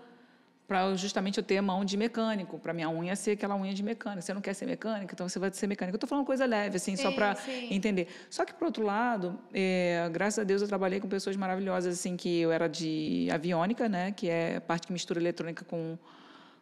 [0.69, 4.21] para justamente eu ter mão de mecânico, para minha unha ser aquela unha de mecânico.
[4.21, 5.95] Você não quer ser mecânica, então você vai ser mecânico.
[5.95, 7.35] Eu estou falando coisa leve, assim, sim, só para
[7.71, 8.07] entender.
[8.29, 12.19] Só que, por outro lado, é, graças a Deus eu trabalhei com pessoas maravilhosas, assim,
[12.19, 15.97] que eu era de aviônica, né, que é a parte que mistura eletrônica com,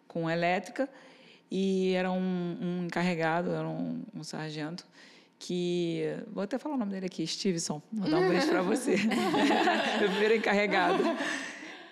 [0.07, 0.89] com elétrica,
[1.51, 4.87] e era um, um encarregado, era um, um sargento,
[5.37, 8.95] que vou até falar o nome dele aqui, Stevenson, vou dar um beijo para você,
[9.99, 11.03] o primeiro encarregado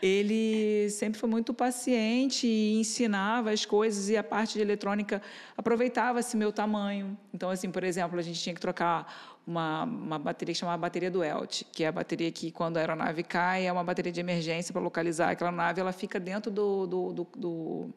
[0.04, 5.22] ele sempre foi muito paciente e ensinava as coisas e a parte de eletrônica
[5.56, 7.16] aproveitava-se meu tamanho.
[7.32, 11.10] Então, assim, por exemplo, a gente tinha que trocar uma, uma bateria que chamava bateria
[11.10, 14.20] do ELT, que é a bateria que, quando a aeronave cai, é uma bateria de
[14.20, 17.94] emergência para localizar aquela nave, ela fica dentro do, do, do, do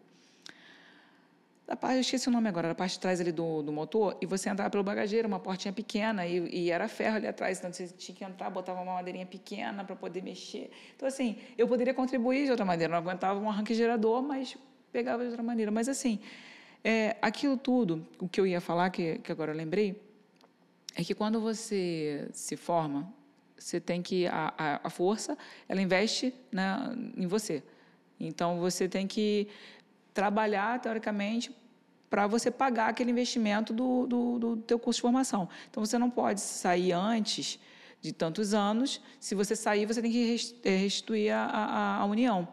[1.67, 4.17] da parte, eu esqueci o nome agora, da parte de trás ali do, do motor,
[4.21, 7.73] e você entrava pelo bagageiro, uma portinha pequena, e, e, era ferro ali atrás, então
[7.73, 10.71] você tinha que entrar, botava uma madeirinha pequena para poder mexer.
[10.95, 14.57] Então, assim, eu poderia contribuir de outra maneira, não aguentava um arranque gerador, mas
[14.93, 15.69] pegava de outra maneira.
[15.69, 16.21] Mas, assim,
[16.81, 20.01] é, aquilo tudo, o que eu ia falar, que, que agora eu lembrei,
[20.95, 23.13] é que quando você se forma,
[23.57, 27.61] você tem que, a, a, a força, ela investe né, em você.
[28.19, 29.47] Então, você tem que
[30.17, 31.55] trabalhar, teoricamente,
[32.09, 35.47] para você pagar aquele investimento do, do, do teu curso de formação.
[35.69, 37.59] Então, você não pode sair antes
[38.01, 38.99] de tantos anos.
[39.19, 42.47] Se você sair, você tem que eh, restituir a, a, a união.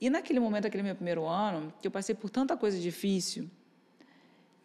[0.00, 3.50] E naquele momento, aquele meu primeiro ano, que eu passei por tanta coisa difícil,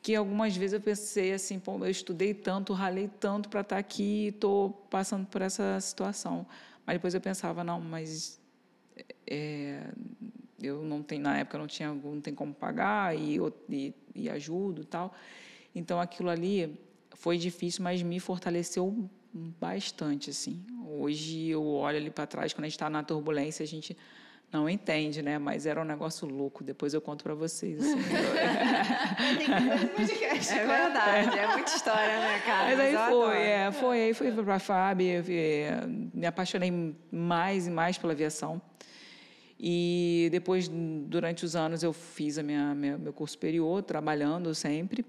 [0.04, 3.80] que algumas vezes eu pensei assim, pô, eu estudei tanto, ralei tanto para estar tá
[3.80, 6.46] aqui e estou passando por essa situação.
[6.86, 8.40] Mas depois eu pensava, não, mas
[9.26, 9.90] é,
[10.62, 13.38] eu não tenho, na época não tinha, não tem como pagar e,
[13.70, 15.14] e, e ajudo e tal.
[15.76, 16.80] Então aquilo ali
[17.16, 20.66] foi difícil, mas me fortaleceu bastante, assim.
[20.88, 23.96] Hoje eu olho ali para trás, quando a gente está na turbulência, a gente
[24.52, 25.38] não entende, né?
[25.38, 26.64] Mas era um negócio louco.
[26.64, 27.80] Depois eu conto para vocês.
[27.82, 28.00] Assim.
[30.56, 32.76] é verdade, é muita história, né, cara?
[32.76, 34.02] Mas aí foi, é, foi.
[34.04, 35.02] Aí fui para a FAB,
[36.14, 38.62] me apaixonei mais e mais pela aviação.
[39.60, 45.06] E depois, durante os anos, eu fiz a minha, minha meu curso superior, trabalhando sempre.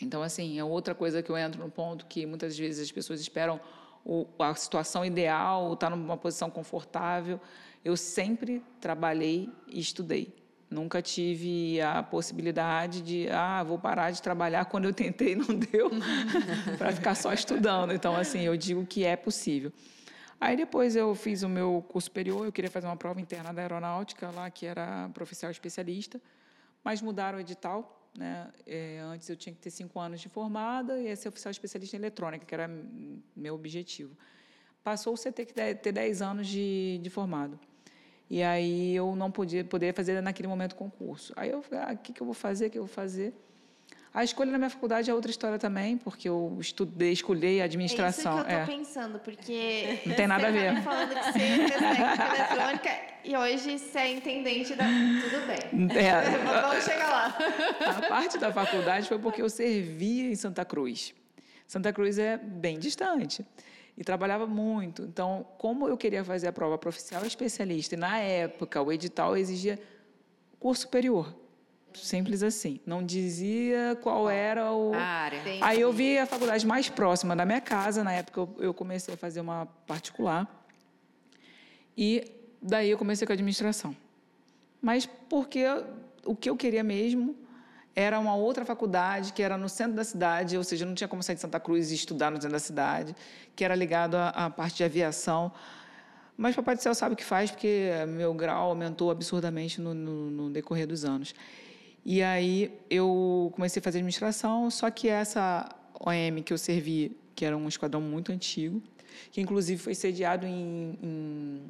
[0.00, 3.20] Então, assim, é outra coisa que eu entro no ponto que muitas vezes as pessoas
[3.20, 3.60] esperam
[4.04, 7.38] o, a situação ideal, estar tá numa posição confortável.
[7.84, 10.34] Eu sempre trabalhei e estudei.
[10.70, 15.90] Nunca tive a possibilidade de, ah, vou parar de trabalhar quando eu tentei não deu,
[16.78, 17.92] para ficar só estudando.
[17.92, 19.72] Então, assim, eu digo que é possível.
[20.40, 23.60] Aí depois eu fiz o meu curso superior, eu queria fazer uma prova interna da
[23.60, 26.18] aeronáutica lá, que era profissional especialista,
[26.82, 28.08] mas mudaram o edital.
[28.16, 28.50] Né?
[28.66, 31.98] É, antes eu tinha que ter cinco anos de formada e ser oficial especialista em
[31.98, 32.68] eletrônica, que era
[33.36, 34.16] meu objetivo.
[34.82, 37.60] Passou você ter que ter 10 anos de, de formado.
[38.30, 41.34] E aí eu não podia poder fazer naquele momento concurso.
[41.36, 43.34] Aí eu falei, ah, o que, que eu vou fazer, o que eu vou fazer?
[44.12, 48.38] A escolha na minha faculdade é outra história também, porque eu estudei, escolhi administração.
[48.38, 48.78] É isso que eu estou é.
[48.78, 50.00] pensando, porque...
[50.06, 50.74] Não tem nada a ver.
[50.74, 52.90] Tá falando que você fez técnica eletrônica
[53.24, 54.84] e hoje você é intendente da...
[54.84, 55.96] Tudo bem.
[55.96, 56.22] É,
[56.62, 57.38] Vamos chegar lá.
[57.86, 61.14] A parte da faculdade foi porque eu servia em Santa Cruz.
[61.68, 63.46] Santa Cruz é bem distante
[63.96, 65.02] e trabalhava muito.
[65.02, 69.78] Então, como eu queria fazer a prova profissional especialista, e na época o edital exigia
[70.58, 71.32] curso superior.
[71.94, 72.80] Simples assim.
[72.86, 74.94] Não dizia qual era o.
[74.94, 75.40] área.
[75.60, 78.04] Aí eu vi a faculdade mais próxima da minha casa.
[78.04, 80.48] Na época eu comecei a fazer uma particular.
[81.96, 82.24] E
[82.62, 83.94] daí eu comecei com a administração.
[84.80, 85.64] Mas porque
[86.24, 87.36] o que eu queria mesmo
[87.94, 91.22] era uma outra faculdade que era no centro da cidade, ou seja, não tinha como
[91.22, 93.14] sair de Santa Cruz e estudar no centro da cidade,
[93.54, 95.52] que era ligado à, à parte de aviação.
[96.36, 100.30] Mas Papai do Céu sabe o que faz, porque meu grau aumentou absurdamente no, no,
[100.30, 101.34] no decorrer dos anos.
[102.04, 107.44] E aí eu comecei a fazer administração, só que essa OM que eu servi, que
[107.44, 108.82] era um esquadrão muito antigo,
[109.30, 111.62] que inclusive foi sediado em, em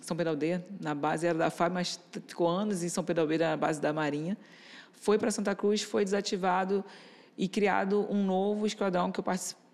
[0.00, 3.50] São Pedro Aldeia, na base era da FAB, mas ficou anos em São Pedro Aldeia,
[3.50, 4.36] na base da Marinha.
[4.92, 6.84] Foi para Santa Cruz, foi desativado
[7.36, 9.24] e criado um novo esquadrão que eu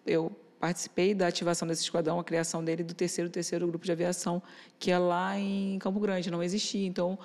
[0.06, 4.42] eu participei da ativação desse esquadrão, a criação dele do terceiro terceiro grupo de aviação,
[4.78, 6.86] que é lá em Campo Grande, não existia.
[6.86, 7.18] Então,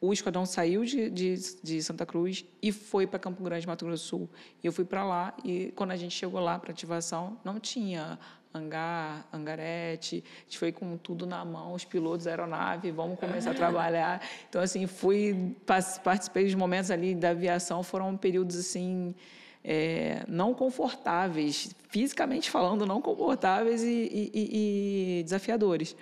[0.00, 4.04] o esquadrão saiu de, de, de Santa Cruz e foi para Campo Grande, Mato Grosso
[4.04, 4.30] do Sul.
[4.62, 8.18] Eu fui para lá e quando a gente chegou lá para ativação, não tinha
[8.56, 13.54] hangar, hangarete, a gente foi com tudo na mão, os pilotos aeronave, vamos começar a
[13.54, 14.20] trabalhar.
[14.48, 15.54] Então, assim, fui,
[16.02, 19.14] participei dos momentos ali da aviação, foram períodos, assim,
[19.62, 25.96] é, não confortáveis, fisicamente falando, não confortáveis e, e, e desafiadores.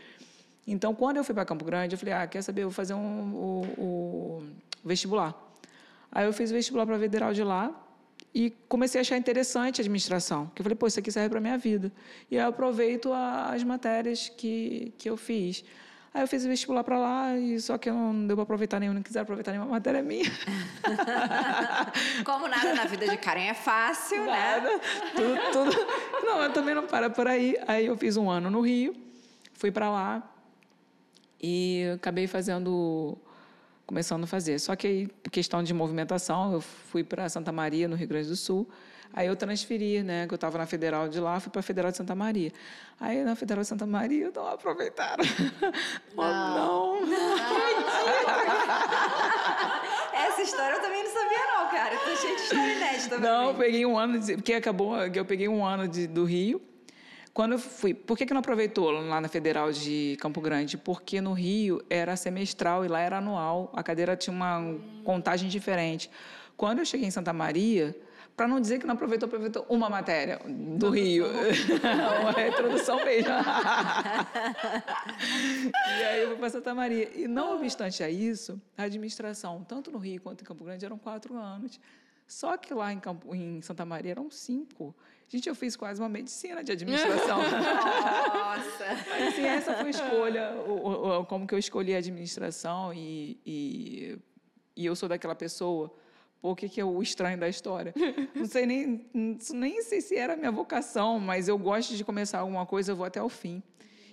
[0.67, 2.95] Então, quando eu fui para Campo Grande, eu falei, ah, quer saber, eu vou fazer
[2.95, 4.43] um, o, o
[4.85, 5.35] vestibular.
[6.11, 7.71] Aí eu fiz o vestibular para a federal de lá
[8.35, 10.51] e comecei a achar interessante a administração.
[10.55, 11.93] Que eu falei, pô, isso aqui serve para a minha vida.
[12.31, 15.65] E aí eu aproveito a, as matérias que, que eu fiz.
[16.15, 18.79] Aí eu fiz o vestibular para lá, e só que eu não deu para aproveitar
[18.79, 20.31] nenhum, não quiser aproveitar nenhuma matéria minha.
[22.25, 24.31] Como nada na vida de Karen é fácil, né?
[24.31, 24.81] nada, né?
[25.17, 25.87] Tudo, tudo.
[26.25, 27.57] Não, eu também não para por aí.
[27.67, 28.95] Aí eu fiz um ano no Rio,
[29.55, 30.34] fui para lá,
[31.47, 33.19] e acabei fazendo,
[33.87, 34.59] começando a fazer.
[34.59, 38.37] Só que aí, questão de movimentação, eu fui para Santa Maria, no Rio Grande do
[38.37, 38.67] Sul.
[39.13, 40.27] Aí eu transferi, né?
[40.27, 42.51] Que eu estava na Federal de lá, fui para a Federal de Santa Maria.
[42.99, 45.23] Aí na Federal de Santa Maria, não aproveitaram.
[46.17, 46.25] Não.
[46.25, 47.07] não.
[47.07, 47.37] não.
[50.15, 51.95] Essa história eu também não sabia, não, cara.
[51.95, 53.19] Estou cheio de história inédita.
[53.19, 56.25] Não, eu peguei um ano, de, porque acabou, que eu peguei um ano de, do
[56.25, 56.63] Rio.
[57.35, 60.79] Quando eu fui, por que, que não aproveitou lá na Federal de Campo Grande?
[60.79, 63.73] Porque no Rio era semestral e lá era anual.
[63.75, 66.09] A cadeira tinha uma contagem diferente.
[66.57, 67.93] Quando eu cheguei em Santa Maria,
[68.37, 71.27] para não dizer que não aproveitou, aproveitou uma matéria do Rio.
[72.23, 73.31] uma introdução mesmo.
[75.99, 77.11] e aí eu fui para Santa Maria.
[77.17, 80.99] E não obstante a isso, a administração, tanto no Rio quanto em Campo Grande, eram
[80.99, 81.81] quatro anos.
[82.29, 84.95] Só que lá em, Campo, em Santa Maria eram cinco.
[85.29, 87.39] Gente, eu fiz quase uma medicina de administração.
[87.43, 88.85] Nossa!
[89.29, 94.19] Assim, essa foi a escolha, o, o, como que eu escolhi a administração e, e,
[94.77, 95.93] e eu sou daquela pessoa
[96.51, 97.95] o que, que é o estranho da história?
[98.37, 99.07] Não sei nem,
[99.53, 102.97] nem sei se era a minha vocação, mas eu gosto de começar alguma coisa, eu
[102.97, 103.63] vou até o fim.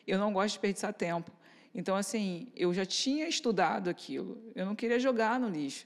[0.08, 1.32] Eu não gosto de desperdiçar tempo.
[1.76, 5.86] Então, assim, eu já tinha estudado aquilo, eu não queria jogar no lixo.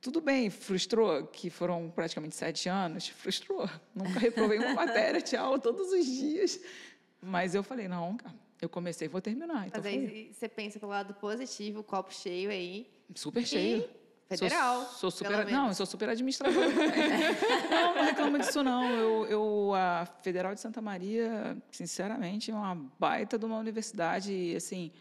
[0.00, 3.68] Tudo bem, frustrou, que foram praticamente sete anos, frustrou.
[3.94, 6.60] Nunca reprovei uma matéria, tchau, todos os dias.
[7.20, 8.16] Mas eu falei, não,
[8.62, 9.66] eu comecei, vou terminar.
[9.66, 12.90] Então Mas aí você pensa pelo lado positivo, copo cheio aí.
[13.14, 13.88] Super cheio.
[14.26, 14.82] Federal.
[14.86, 16.68] Sou, sou super, não, eu sou super administradora.
[17.68, 18.88] não, não reclamo disso, não.
[18.88, 24.32] Eu, eu, a Federal de Santa Maria, sinceramente, é uma baita de uma universidade.
[24.32, 24.92] E, assim,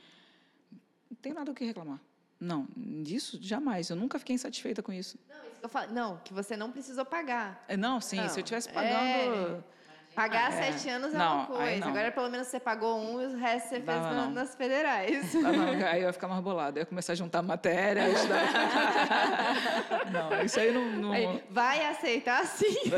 [1.11, 2.01] não tem nada o que reclamar.
[2.39, 2.67] Não,
[3.03, 3.89] disso jamais.
[3.89, 5.17] Eu nunca fiquei insatisfeita com isso.
[5.27, 5.91] Não, isso que eu falo.
[5.91, 7.63] Não, que você não precisou pagar.
[7.67, 9.57] É, não, sim, não, se eu estivesse pagando.
[9.65, 9.78] É...
[10.15, 10.71] Pagar é.
[10.71, 11.85] sete anos é não, uma coisa.
[11.85, 15.33] Agora, pelo menos, você pagou um e o resto você fez não, nas federais.
[15.89, 16.77] aí eu ia ficar mais bolado.
[16.77, 18.03] Eu ia começar a juntar matéria.
[20.11, 20.85] não, isso aí não.
[20.91, 21.11] não...
[21.11, 22.75] Aí, vai aceitar sim.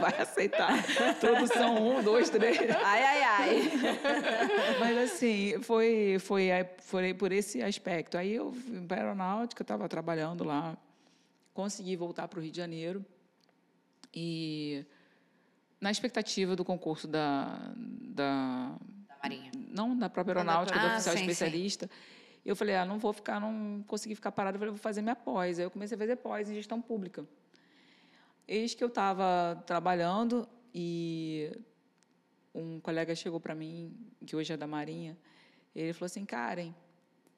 [0.00, 0.72] vai aceitar.
[1.20, 2.58] Todos são um, dois, três.
[2.82, 3.70] Ai, ai, ai.
[4.80, 8.18] Mas assim, foi, foi, foi por esse aspecto.
[8.18, 8.52] Aí eu
[8.88, 10.76] para a aeronáutica, estava trabalhando lá,
[11.54, 13.04] consegui voltar para o Rio de Janeiro.
[14.14, 14.86] E
[15.80, 18.76] na expectativa do concurso da, da,
[19.08, 19.50] da Marinha.
[19.70, 21.86] Não, da própria aeronáutica, ah, do oficial sim, especialista.
[21.86, 21.92] Sim.
[22.44, 25.16] Eu falei, ah, não vou ficar, não consegui ficar parada, eu falei, vou fazer minha
[25.16, 25.58] pós.
[25.58, 27.26] Aí eu comecei a fazer pós em gestão pública.
[28.46, 31.50] Eis que eu estava trabalhando e
[32.54, 35.16] um colega chegou para mim, que hoje é da Marinha,
[35.74, 36.72] ele falou assim, Karen,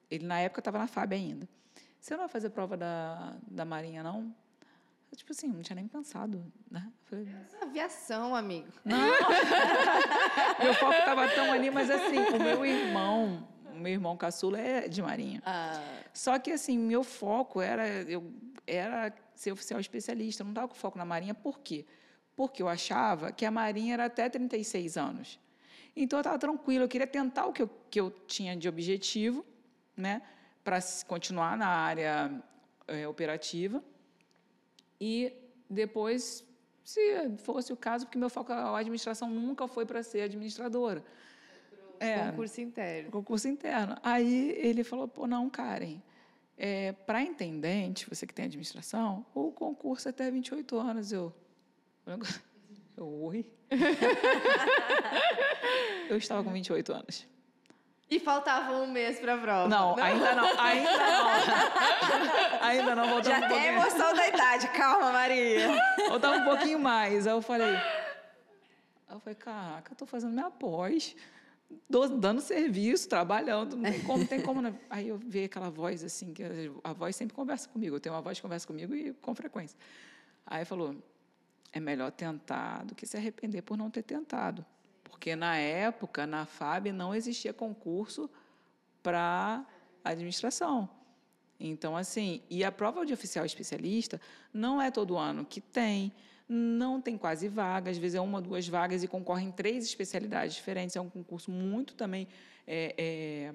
[0.09, 1.49] ele na época estava na FAB ainda,
[1.99, 4.33] você não vai fazer prova da, da Marinha, não?
[5.15, 6.91] Tipo assim, não tinha nem pensado, né?
[7.05, 7.27] Foi...
[7.45, 8.67] Essa aviação, amigo.
[8.85, 8.97] Não!
[10.63, 14.87] meu foco estava tão ali, mas assim, o meu irmão, o meu irmão caçula é
[14.87, 15.41] de marinha.
[15.45, 15.81] Ah.
[16.13, 18.31] Só que assim, meu foco era, eu,
[18.67, 21.85] era ser oficial especialista, eu não estava com foco na marinha, por quê?
[22.35, 25.39] Porque eu achava que a marinha era até 36 anos.
[25.95, 29.43] Então eu estava tranquila, eu queria tentar o que eu, que eu tinha de objetivo,
[29.97, 30.21] né?
[30.63, 32.31] Para continuar na área
[32.87, 33.83] é, operativa
[34.99, 35.31] e
[35.69, 36.43] depois,
[36.83, 41.03] se fosse o caso, porque meu foco, a administração nunca foi para ser administradora.
[41.99, 43.11] É, concurso interno.
[43.11, 43.95] Concurso interno.
[44.01, 46.01] Aí ele falou, pô, não, Karen,
[46.57, 51.11] é, para intendente, você que tem administração, o concurso é até 28 anos.
[51.11, 51.33] Eu,
[52.05, 52.19] eu
[53.23, 53.45] oi?
[56.09, 57.27] eu estava com 28 anos.
[58.09, 59.67] E faltava um mês para a prova.
[59.67, 61.29] Não, não, ainda não, ainda não.
[62.61, 65.67] ainda não, voltamos Já um tem emoção da idade, calma, Maria.
[66.07, 67.27] Voltava um pouquinho mais.
[67.27, 71.15] Aí eu falei, aí eu falei, caraca, eu tô fazendo minha pós,
[72.19, 74.59] dando serviço, trabalhando, não tem como, tem como.
[74.59, 74.73] Né?
[74.89, 76.43] Aí eu vi aquela voz assim, que
[76.83, 79.77] a voz sempre conversa comigo, eu tenho uma voz que conversa comigo e com frequência.
[80.47, 80.95] Aí falou,
[81.71, 84.65] é melhor tentar do que se arrepender por não ter tentado.
[85.09, 88.29] Porque na época, na FAB, não existia concurso
[89.01, 89.65] para
[90.03, 90.89] administração.
[91.59, 94.21] Então, assim, e a prova de oficial especialista
[94.53, 96.13] não é todo ano que tem,
[96.47, 100.95] não tem quase vaga, às vezes é uma, duas vagas e concorrem três especialidades diferentes.
[100.95, 102.27] É um concurso muito também,
[102.65, 103.53] é, é,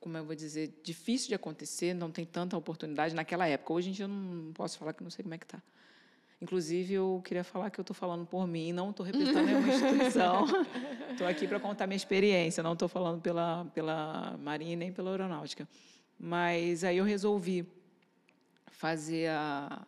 [0.00, 3.72] como eu vou dizer, difícil de acontecer, não tem tanta oportunidade naquela época.
[3.72, 5.62] Hoje em dia eu não posso falar que não sei como é que está.
[6.40, 10.44] Inclusive, eu queria falar que eu estou falando por mim, não estou representando nenhuma instituição.
[11.10, 15.66] Estou aqui para contar minha experiência, não estou falando pela, pela Marinha nem pela Aeronáutica.
[16.18, 17.66] Mas aí eu resolvi
[18.66, 19.86] fazer a,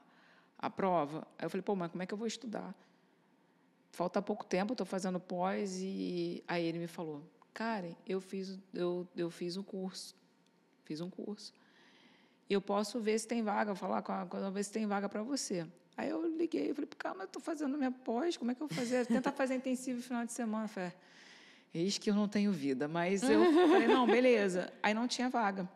[0.59, 1.27] a prova.
[1.39, 2.75] Aí eu falei, pô, mas como é que eu vou estudar?
[3.91, 9.07] Falta pouco tempo, estou fazendo pós, e aí ele me falou, Karen, eu fiz, eu,
[9.15, 10.17] eu fiz um curso.
[10.85, 11.53] Fiz um curso.
[12.49, 15.67] Eu posso ver se tem vaga, falar com a, ver se tem vaga para você.
[15.99, 18.77] Aí eu liguei, falei, calma, eu estou fazendo minha pós, como é que eu vou
[18.77, 19.05] fazer?
[19.09, 20.67] Tentar fazer intensivo no final de semana.
[20.67, 20.93] Eu falei,
[21.75, 22.87] eis que eu não tenho vida.
[22.87, 24.73] Mas eu falei, não, beleza.
[24.81, 25.69] Aí não tinha vaga.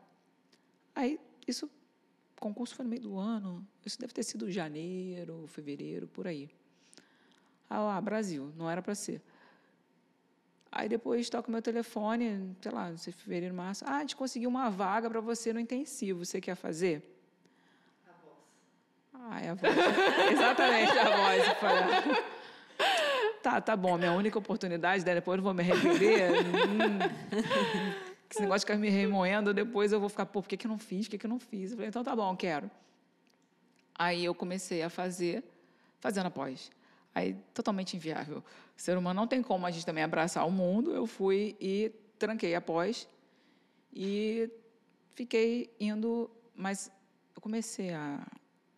[0.95, 6.07] Aí, isso, o concurso foi no meio do ano, isso deve ter sido janeiro, fevereiro,
[6.07, 6.49] por aí.
[7.69, 9.21] Ah, lá, Brasil, não era para ser.
[10.71, 13.85] Aí depois toca o meu telefone, sei lá, não sei, fevereiro, março.
[13.85, 17.12] Ah, a gente conseguiu uma vaga para você no intensivo, você quer fazer?
[19.35, 19.73] Ai, a voz.
[20.31, 21.43] Exatamente, a voz.
[23.43, 26.33] Tá, tá bom, minha única oportunidade, daí depois eu vou me arrepender.
[26.33, 26.99] hum.
[28.31, 30.71] Esse negócio de ficar me remoendo, depois eu vou ficar, pô, por que, que eu
[30.71, 31.07] não fiz?
[31.07, 31.71] Por que, que eu não fiz?
[31.71, 32.71] Eu falei, então tá bom, quero.
[33.95, 35.43] Aí eu comecei a fazer,
[35.99, 36.71] fazendo após.
[37.15, 38.39] Aí, totalmente inviável.
[38.39, 40.95] O ser humano não tem como a gente também abraçar o mundo.
[40.95, 43.09] Eu fui e tranquei após
[43.95, 44.51] e
[45.15, 46.91] fiquei indo, mas
[47.35, 48.21] eu comecei a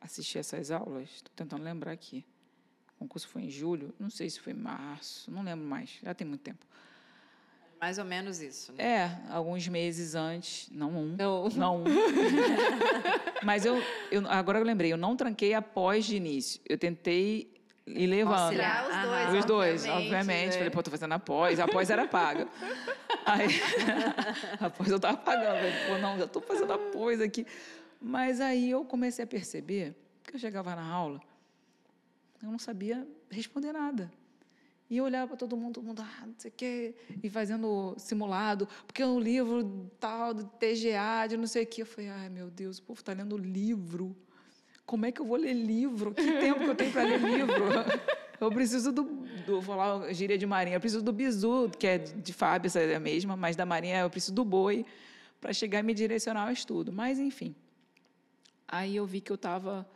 [0.05, 2.25] assistir essas aulas, estou tentando lembrar aqui.
[2.95, 6.15] O concurso foi em julho, não sei se foi em março, não lembro mais, já
[6.15, 6.65] tem muito tempo.
[7.81, 8.85] Mais ou menos isso, né?
[8.85, 11.17] É, alguns meses antes, não um.
[11.19, 11.49] Não.
[11.51, 11.85] Não um.
[13.43, 16.61] Mas eu, eu, agora eu lembrei, eu não tranquei após de início.
[16.67, 17.53] Eu tentei
[17.87, 18.39] ir levando.
[18.39, 18.87] Auxiliar.
[18.87, 20.05] Os dois, Os dois, obviamente.
[20.07, 20.47] obviamente.
[20.47, 20.53] né?
[20.53, 21.61] Falei, pô, tô fazendo após.
[21.61, 22.49] Após era paga.
[23.27, 23.49] Aí,
[24.61, 25.57] após eu tava pagando.
[25.57, 27.47] Falei, pô, não, já tô fazendo após aqui.
[28.07, 31.23] Mas aí eu comecei a perceber que eu chegava na aula,
[32.43, 34.13] eu não sabia responder nada.
[34.91, 37.95] E eu olhava para todo mundo, todo mundo, ah, não sei o quê, e fazendo
[37.97, 41.81] simulado, porque o livro tal, do TGA, de não sei o quê.
[41.81, 44.15] Eu falei, ai, meu Deus, o povo está lendo livro.
[44.85, 46.13] Como é que eu vou ler livro?
[46.13, 47.55] Que tempo que eu tenho para ler livro?
[48.41, 49.05] Eu preciso do,
[49.47, 52.81] do, vou falar gíria de marinha, eu preciso do bizu, que é de Fábio, essa
[52.81, 54.85] é a mesma, mas da marinha eu preciso do boi
[55.41, 56.93] para chegar e me direcionar ao estudo.
[56.93, 57.55] Mas, enfim.
[58.67, 59.87] Aí eu vi que eu estava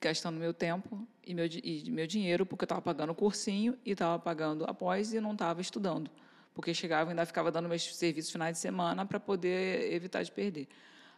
[0.00, 3.92] gastando meu tempo e meu, e meu dinheiro, porque eu estava pagando o cursinho e
[3.92, 6.10] estava pagando após e não estava estudando.
[6.54, 10.30] Porque chegava e ainda ficava dando meus serviços finais de semana para poder evitar de
[10.30, 10.68] perder.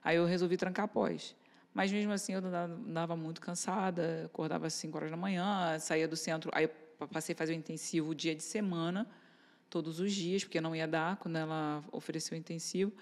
[0.03, 1.35] Aí eu resolvi trancar após.
[1.75, 6.17] Mas mesmo assim eu andava muito cansada, acordava às 5 horas da manhã, saía do
[6.17, 6.69] centro, aí
[7.13, 9.07] passei a fazer o intensivo dia de semana,
[9.69, 12.93] todos os dias, porque não ia dar quando ela ofereceu o intensivo.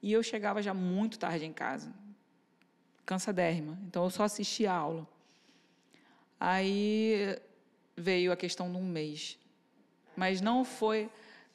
[0.00, 1.92] E eu chegava já muito tarde em casa,
[3.04, 3.78] cansadérrima.
[3.86, 5.06] Então eu só assistia a aula.
[6.38, 7.38] Aí
[7.96, 9.38] veio a questão de um mês.
[10.16, 11.10] Mas não foi.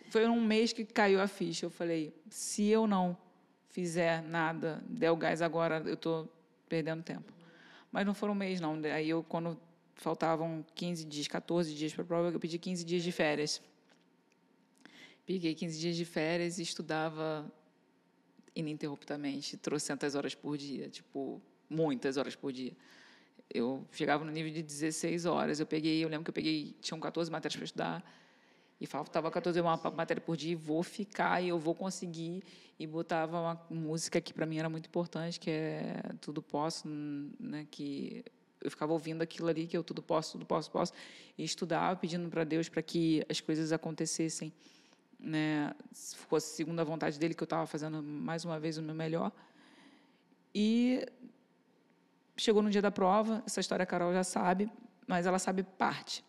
[0.10, 1.66] Foi um mês que caiu a ficha.
[1.66, 3.18] Eu falei: se eu não
[3.70, 6.28] fizer nada, der o gás agora, eu estou
[6.68, 7.32] perdendo tempo.
[7.92, 8.80] Mas não foram um mês, não.
[8.94, 9.60] Aí eu, quando
[9.96, 13.62] faltavam 15 dias, 14 dias para a prova, eu pedi 15 dias de férias.
[15.26, 17.52] Peguei 15 dias de férias e estudava
[18.56, 22.74] ininterruptamente, trocentas horas por dia, tipo, muitas horas por dia.
[23.50, 25.60] Eu chegava no nível de 16 horas.
[25.60, 28.20] Eu peguei, eu lembro que eu peguei, tinham 14 matérias para estudar
[28.80, 32.44] e faltava 14 uma matéria por dia e vou ficar e eu vou conseguir
[32.80, 37.68] e botava uma música que para mim era muito importante, que é Tudo Posso, né,
[37.70, 38.24] que
[38.62, 40.94] eu ficava ouvindo aquilo ali que eu tudo posso, tudo posso, posso
[41.38, 44.54] e estudava pedindo para Deus para que as coisas acontecessem
[45.20, 48.82] né, se fosse segundo a vontade dele, que eu estava fazendo mais uma vez o
[48.82, 49.32] meu melhor.
[50.54, 51.06] E
[52.38, 54.72] chegou no dia da prova, essa história a Carol já sabe,
[55.06, 56.24] mas ela sabe parte.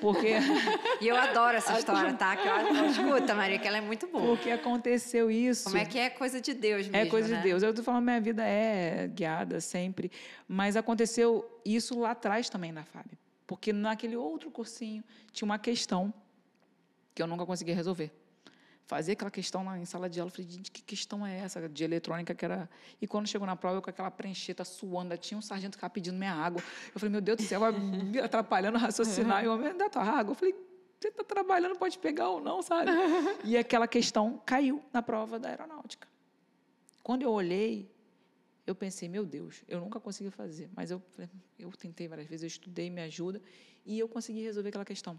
[0.00, 0.34] Porque,
[1.00, 2.36] E eu adoro essa história, tá?
[2.36, 4.36] Que eu, escuta, Maria, que ela é muito boa.
[4.36, 5.64] porque aconteceu isso.
[5.64, 7.36] Como é que é coisa de Deus mesmo, É coisa né?
[7.36, 7.62] de Deus.
[7.62, 10.10] Eu estou falando, minha vida é guiada sempre.
[10.46, 13.16] Mas aconteceu isso lá atrás também na Fábio.
[13.46, 16.12] Porque naquele outro cursinho tinha uma questão
[17.14, 18.10] que eu nunca conseguia resolver.
[18.86, 21.66] Fazer aquela questão lá em sala de aula, eu falei, gente, que questão é essa
[21.68, 22.68] de eletrônica que era.
[23.00, 25.92] E quando chegou na prova, eu com aquela prancheta suando, tinha um sargento que estava
[25.92, 26.62] pedindo minha água.
[26.94, 29.42] Eu falei, meu Deus do céu, vai me atrapalhando a raciocinar.
[29.42, 30.32] E o homem, dá tua água.
[30.32, 30.54] Eu falei,
[31.00, 32.90] você está trabalhando, pode pegar ou não, sabe?
[33.42, 36.06] E aquela questão caiu na prova da aeronáutica.
[37.02, 37.90] Quando eu olhei,
[38.66, 40.70] eu pensei, meu Deus, eu nunca consegui fazer.
[40.74, 41.02] Mas eu,
[41.58, 43.40] eu tentei várias vezes, eu estudei, me ajuda,
[43.84, 45.18] e eu consegui resolver aquela questão.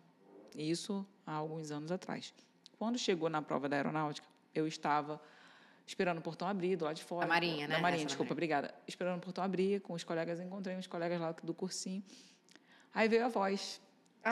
[0.56, 2.34] Isso há alguns anos atrás.
[2.78, 5.22] Quando chegou na prova da aeronáutica, eu estava
[5.88, 7.28] esperando o portão abrir, do lado de fora.
[7.28, 7.76] Da Marinha, né?
[7.76, 8.58] Da Marinha, Essa desculpa, Marinha.
[8.58, 8.76] obrigada.
[8.88, 12.04] Esperando o portão abrir, com os colegas, encontrei uns colegas lá do cursinho.
[12.94, 13.82] Aí veio a voz.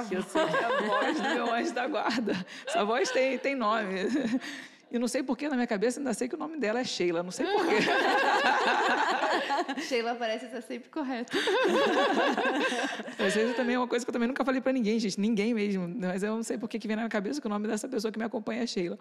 [0.09, 2.33] que eu sei que é a voz do meu anjo da guarda.
[2.67, 3.93] Essa voz tem, tem nome.
[4.93, 7.23] E não sei porquê, na minha cabeça, ainda sei que o nome dela é Sheila.
[7.23, 7.77] Não sei porquê.
[9.81, 11.33] Sheila parece estar sempre correta.
[13.17, 15.19] Às vezes também é uma coisa que eu também nunca falei para ninguém, gente.
[15.19, 15.87] Ninguém mesmo.
[15.87, 17.89] Mas eu não sei por que que vem na minha cabeça que o nome dessa
[17.89, 18.99] pessoa que me acompanha é Sheila.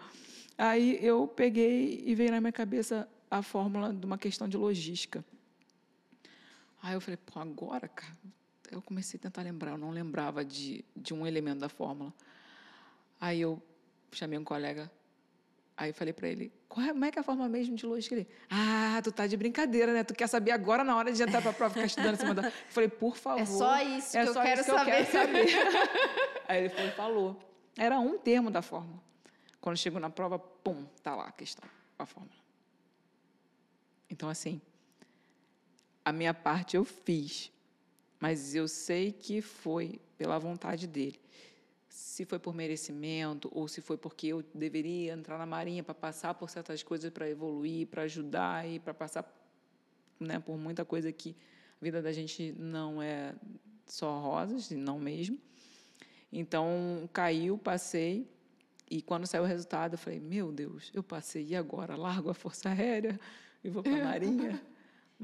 [0.57, 5.23] Aí eu peguei e veio na minha cabeça a fórmula de uma questão de logística.
[6.81, 8.17] Aí eu falei, pô, agora, cara.
[8.71, 12.11] Eu comecei a tentar lembrar, eu não lembrava de, de um elemento da fórmula.
[13.21, 13.61] Aí eu
[14.11, 14.89] chamei um colega,
[15.75, 18.15] aí falei para ele, é, como é que é a forma mesmo de logística?
[18.15, 20.03] Ele, ah, tu tá de brincadeira, né?
[20.03, 22.33] Tu quer saber agora na hora de entrar para a prova, ficar estudando em cima
[22.33, 22.47] da...
[22.47, 23.41] Eu falei, por favor.
[23.41, 25.47] É só isso é que eu só quero isso que eu quero saber."
[26.47, 27.39] aí ele foi e falou.
[27.77, 29.01] Era um termo da fórmula.
[29.59, 31.67] Quando chegou na prova, pum, tá lá a questão,
[31.97, 32.35] a fórmula.
[34.09, 34.61] Então, assim,
[36.05, 37.51] a minha parte eu fiz,
[38.19, 41.19] mas eu sei que foi pela vontade dele.
[41.93, 46.33] Se foi por merecimento ou se foi porque eu deveria entrar na Marinha para passar
[46.33, 49.23] por certas coisas para evoluir, para ajudar e para passar
[50.19, 51.35] né, por muita coisa que
[51.79, 53.35] a vida da gente não é
[53.85, 55.37] só rosas, não mesmo.
[56.31, 58.27] Então, caiu, passei.
[58.89, 61.95] E quando saiu o resultado, eu falei: Meu Deus, eu passei, e agora?
[61.95, 63.19] Largo a Força Aérea
[63.63, 64.59] e vou para a Marinha?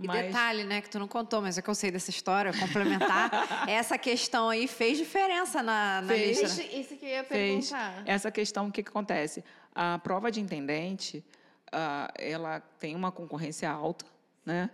[0.02, 0.26] E mas...
[0.26, 3.30] detalhe, né, que tu não contou, mas é que eu sei dessa história, complementar,
[3.68, 6.64] essa questão aí fez diferença na, na fez, lista.
[6.64, 7.93] Isso que eu ia perguntar.
[7.95, 8.04] Fez.
[8.06, 9.43] Essa questão, o que, que acontece?
[9.76, 11.24] A prova de intendente,
[11.68, 14.06] uh, ela tem uma concorrência alta,
[14.45, 14.70] né?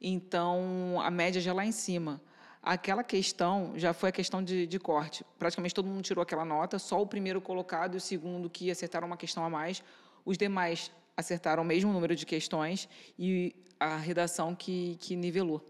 [0.00, 2.20] Então, a média já é lá em cima.
[2.62, 5.24] Aquela questão já foi a questão de, de, corte.
[5.38, 9.06] Praticamente todo mundo tirou aquela nota, só o primeiro colocado e o segundo que acertaram
[9.06, 9.82] uma questão a mais.
[10.24, 12.88] Os demais acertaram o mesmo número de questões
[13.18, 15.60] e a redação que, que nivelou.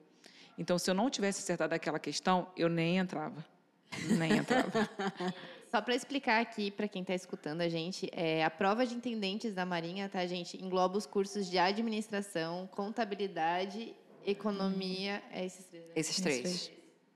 [0.59, 3.43] Então, se eu não tivesse acertado aquela questão, eu nem entrava.
[4.19, 4.71] Nem entrava.
[5.71, 9.55] Só para explicar aqui para quem está escutando a gente, é, a prova de intendentes
[9.55, 13.95] da Marinha, tá, gente, engloba os cursos de administração, contabilidade,
[14.27, 15.87] economia, é esses três.
[15.87, 15.93] Né?
[15.95, 16.73] Esses três.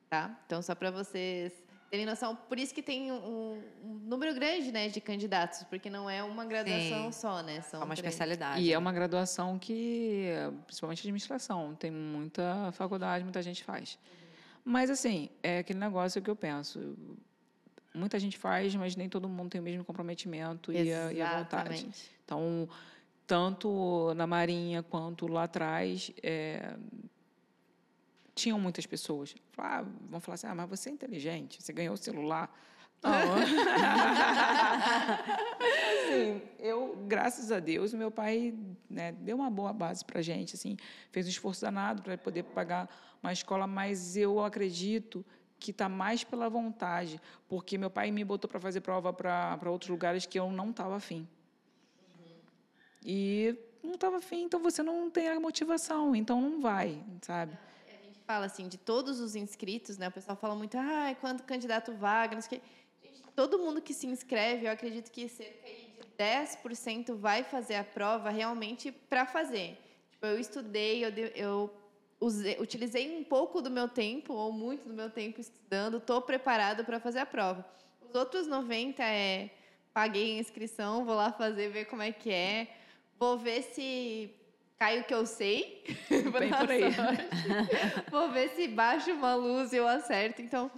[0.09, 0.43] Tá?
[0.47, 1.62] Então, só para vocês
[1.93, 6.09] terem noção, por isso que tem um, um, número grande né, de candidatos, porque não
[6.09, 7.20] é uma graduação Sim.
[7.20, 7.61] só, né?
[7.61, 8.62] São é uma especialidade.
[8.62, 10.24] E é uma graduação que,
[10.66, 13.99] principalmente administração, tem muita faculdade, muita gente faz.
[14.64, 16.97] Mas, assim, é aquele negócio que eu penso
[17.95, 21.40] muita gente faz, mas nem todo mundo tem o mesmo comprometimento e a, e a,
[21.40, 21.86] vontade.
[22.24, 22.66] Então,
[23.26, 26.74] tanto na Marinha quanto lá atrás, é,
[28.35, 29.35] tinham muitas pessoas.
[29.57, 32.53] Ah, vão falar assim, ah, mas você é inteligente, você ganhou o celular.
[33.03, 33.11] Não.
[36.12, 38.55] assim, eu, graças a Deus, meu pai
[38.89, 40.76] né, deu uma boa base para a gente, assim,
[41.11, 42.89] fez um esforço danado para poder pagar
[43.22, 45.24] uma escola, mas eu acredito
[45.59, 49.91] que está mais pela vontade, porque meu pai me botou para fazer prova para outros
[49.91, 51.28] lugares que eu não estava afim.
[52.18, 52.35] Uhum.
[53.05, 57.57] E não estava afim, então você não tem a motivação, então não vai, sabe?
[58.33, 60.09] Fala assim, de todos os inscritos, né?
[60.09, 62.66] O pessoal fala muito, ah, quanto candidato vaga, não sei o quê.
[63.03, 67.85] Gente, todo mundo que se inscreve, eu acredito que cerca de 10% vai fazer a
[67.85, 69.78] prova realmente para fazer.
[70.11, 71.74] Tipo, eu estudei, eu, eu
[72.18, 76.87] usei, utilizei um pouco do meu tempo, ou muito do meu tempo estudando, estou preparado
[76.87, 77.62] para fazer a prova.
[78.01, 79.51] Os outros 90 é
[79.93, 82.74] paguei a inscrição, vou lá fazer, ver como é que é,
[83.18, 84.35] vou ver se
[84.83, 85.85] cai o que eu sei.
[86.11, 86.83] Bem por aí.
[88.11, 90.43] vou ver se baixa uma luz e eu acerto.
[90.43, 90.68] Então,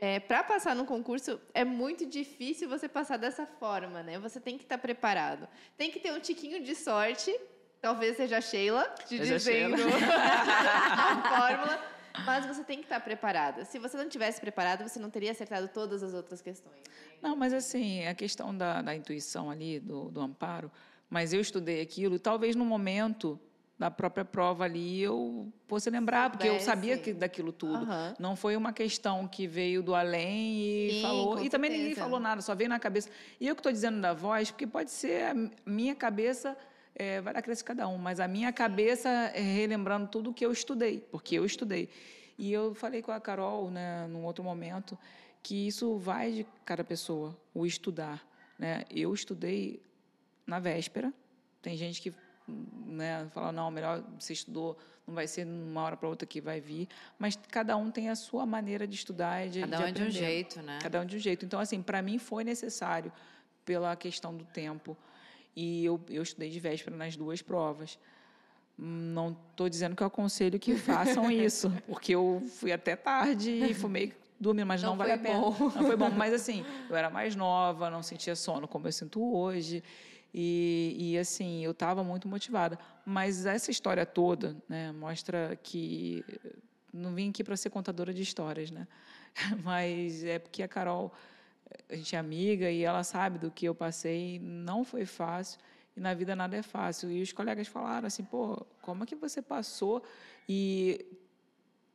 [0.00, 4.18] é, para passar no concurso é muito difícil você passar dessa forma, né?
[4.18, 5.48] Você tem que estar tá preparado.
[5.76, 7.32] Tem que ter um tiquinho de sorte
[7.80, 11.84] Talvez seja a Sheila te seja dizendo a fórmula.
[12.24, 13.64] Mas você tem que estar preparada.
[13.64, 16.80] Se você não tivesse preparado, você não teria acertado todas as outras questões.
[17.20, 20.70] Não, mas assim, a questão da, da intuição ali, do, do amparo,
[21.10, 23.40] mas eu estudei aquilo, talvez no momento
[23.82, 27.84] da própria prova ali eu fosse lembrar, porque eu sabia que, daquilo tudo.
[27.84, 28.14] Uhum.
[28.16, 31.42] Não foi uma questão que veio do além e Sim, falou.
[31.42, 33.10] E também ninguém falou nada, só veio na cabeça.
[33.40, 35.34] E eu que estou dizendo da voz, porque pode ser a
[35.66, 36.56] minha cabeça
[36.94, 40.46] é, vai dar crescer cada um, mas a minha cabeça é relembrando tudo o que
[40.46, 41.88] eu estudei, porque eu estudei.
[42.38, 44.96] E eu falei com a Carol, né, num outro momento,
[45.42, 48.24] que isso vai de cada pessoa, o estudar.
[48.56, 48.84] Né?
[48.88, 49.82] Eu estudei
[50.46, 51.12] na véspera,
[51.60, 52.14] tem gente que
[52.48, 54.76] né, fala, não, melhor você estudou,
[55.06, 56.88] não vai ser uma hora para outra que vai vir,
[57.18, 60.02] mas cada um tem a sua maneira de estudar e de Cada um de, de
[60.02, 60.78] um jeito, né?
[60.80, 61.44] Cada um de um jeito.
[61.44, 63.12] Então, assim, para mim foi necessário,
[63.64, 64.96] pela questão do tempo,
[65.54, 67.98] e eu, eu estudei de véspera nas duas provas.
[68.76, 73.74] Não estou dizendo que eu aconselho que façam isso, porque eu fui até tarde e
[73.74, 75.38] fumei dormindo, mas não, não vale a pena.
[75.38, 75.56] Bom.
[75.58, 79.22] Não foi bom, mas assim, eu era mais nova, não sentia sono como eu sinto
[79.34, 79.82] hoje.
[80.34, 82.78] E, e assim, eu estava muito motivada.
[83.04, 86.24] Mas essa história toda né, mostra que
[86.92, 88.86] não vim aqui para ser contadora de histórias, né?
[89.62, 91.12] Mas é porque a Carol
[91.88, 95.58] a gente é amiga e ela sabe do que eu passei, não foi fácil
[95.96, 97.10] e na vida nada é fácil.
[97.10, 100.02] E os colegas falaram assim, pô, como é que você passou
[100.48, 101.04] e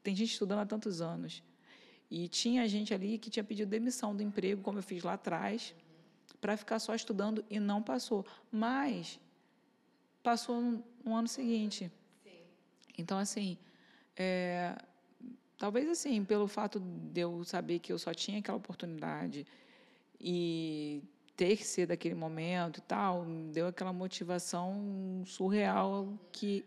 [0.04, 1.44] tem gente estudando há tantos anos.
[2.10, 5.76] E tinha gente ali que tinha pedido demissão do emprego, como eu fiz lá atrás,
[6.40, 8.26] para ficar só estudando e não passou.
[8.52, 9.20] Mas
[10.22, 11.92] passou no, no ano seguinte.
[12.24, 12.40] Sim.
[12.98, 13.58] Então, assim,
[14.16, 14.76] é,
[15.58, 19.46] talvez assim, pelo fato de eu saber que eu só tinha aquela oportunidade,
[20.20, 21.04] e
[21.36, 26.66] ter que ser daquele momento e tal, deu aquela motivação surreal que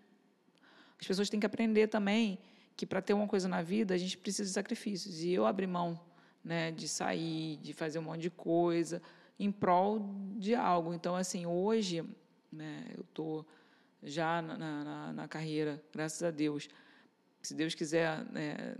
[1.00, 2.38] as pessoas têm que aprender também
[2.76, 5.22] que para ter uma coisa na vida a gente precisa de sacrifícios.
[5.22, 6.00] E eu abri mão
[6.42, 9.02] né, de sair, de fazer um monte de coisa
[9.40, 10.92] em prol de algo.
[10.92, 12.04] Então, assim, hoje
[12.52, 13.46] né, eu estou
[14.02, 16.68] já na, na, na, carreira, graças a Deus.
[17.40, 18.76] Se Deus quiser, né,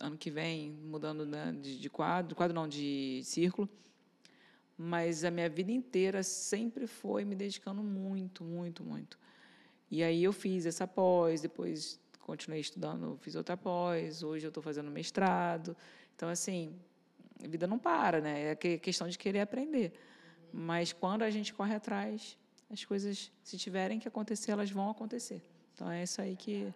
[0.00, 3.68] ano que vem, mudando né, de, de quadro, quadro não, de círculo.
[4.78, 9.18] Mas a minha vida inteira sempre foi me dedicando muito, muito, muito.
[9.90, 14.62] E aí eu fiz essa pós, depois continuei estudando, fiz outra pós, hoje eu estou
[14.62, 15.76] fazendo mestrado.
[16.14, 16.74] Então, assim,
[17.44, 18.52] a vida não para, né?
[18.52, 19.92] É questão de querer aprender.
[20.52, 22.38] Mas quando a gente corre atrás,
[22.70, 25.42] as coisas, se tiverem que acontecer, elas vão acontecer.
[25.74, 26.72] Então, é isso aí que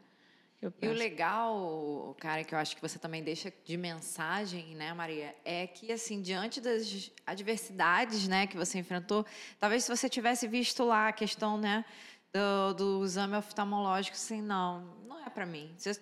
[0.80, 5.34] e o legal, cara, que eu acho que você também deixa de mensagem, né, Maria,
[5.44, 9.26] é que, assim, diante das adversidades, né, que você enfrentou,
[9.58, 11.84] talvez se você tivesse visto lá a questão, né,
[12.32, 15.74] do, do exame oftalmológico, assim, não, não é para mim.
[15.76, 16.00] Você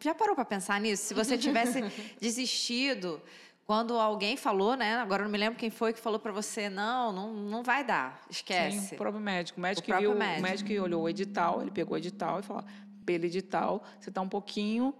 [0.00, 1.04] já parou para pensar nisso?
[1.04, 1.80] Se você tivesse
[2.20, 3.22] desistido
[3.66, 4.96] quando alguém falou, né?
[4.96, 7.82] Agora eu não me lembro quem foi que falou para você, não, não, não vai
[7.82, 8.78] dar, esquece.
[8.78, 9.58] Sim, o próprio médico.
[9.58, 10.40] O médico, o viu, médico.
[10.40, 12.64] O médico olhou o edital, ele pegou o edital e falou,
[13.06, 14.94] pelo edital, você está um pouquinho,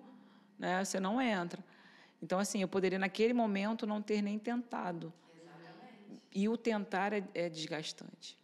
[0.58, 1.62] né, você não entra.
[2.22, 5.12] Então, assim, eu poderia naquele momento não ter nem tentado.
[5.34, 6.22] Exatamente.
[6.32, 8.38] E o tentar é, é desgastante.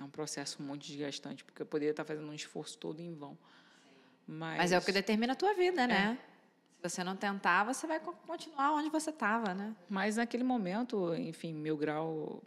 [0.00, 3.38] É um processo muito desgastante, porque eu poderia estar fazendo um esforço todo em vão.
[4.26, 6.18] Mas, Mas é o que determina a tua vida, né?
[6.20, 6.33] É.
[6.33, 6.33] Se
[6.88, 9.74] você não tentar, você vai continuar onde você estava, né?
[9.88, 12.42] Mas naquele momento, enfim, meu grau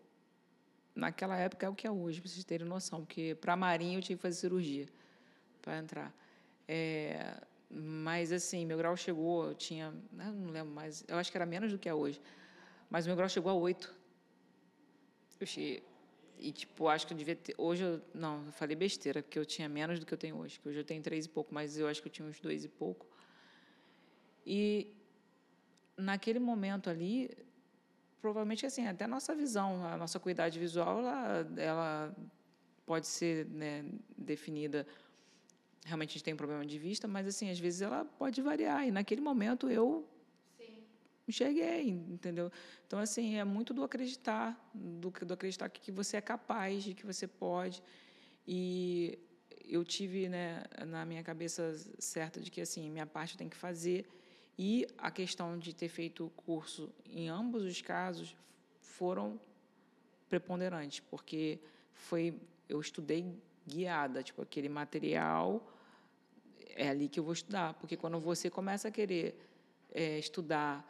[0.94, 4.02] naquela época é o que é hoje, para vocês terem noção, porque para Marinha eu
[4.02, 4.88] tive que fazer cirurgia
[5.62, 6.14] para entrar.
[6.68, 11.38] É, mas, assim, meu grau chegou, eu tinha, eu não lembro mais, eu acho que
[11.38, 12.22] era menos do que é hoje,
[12.90, 13.96] mas meu grau chegou a oito.
[15.40, 15.84] Eu cheguei,
[16.38, 19.46] e, tipo, acho que eu devia ter, hoje, eu, não, eu falei besteira, porque eu
[19.46, 21.78] tinha menos do que eu tenho hoje, que hoje eu tenho três e pouco, mas
[21.78, 23.17] eu acho que eu tinha uns dois e pouco.
[24.50, 24.96] E,
[25.98, 27.30] naquele momento ali,
[28.22, 32.16] provavelmente, assim, até a nossa visão, a nossa cuidade visual, ela, ela
[32.86, 33.84] pode ser né,
[34.18, 34.88] definida
[35.88, 38.86] realmente a gente tem um problema de vista, mas assim, às vezes ela pode variar.
[38.86, 40.06] E naquele momento eu
[40.58, 40.84] Sim.
[41.28, 42.52] enxerguei, entendeu?
[42.86, 46.94] Então, assim, é muito do acreditar, do, do acreditar que, que você é capaz, de
[46.94, 47.82] que você pode.
[48.46, 49.18] E
[49.64, 54.06] eu tive né, na minha cabeça certa de que assim minha parte tem que fazer
[54.58, 58.36] e a questão de ter feito o curso em ambos os casos
[58.80, 59.40] foram
[60.30, 61.60] preponderantes porque
[61.94, 63.26] foi eu estudei
[63.66, 65.62] guiada tipo aquele material
[66.78, 67.74] é ali que eu vou estudar.
[67.74, 69.36] Porque quando você começa a querer
[69.92, 70.86] é, estudar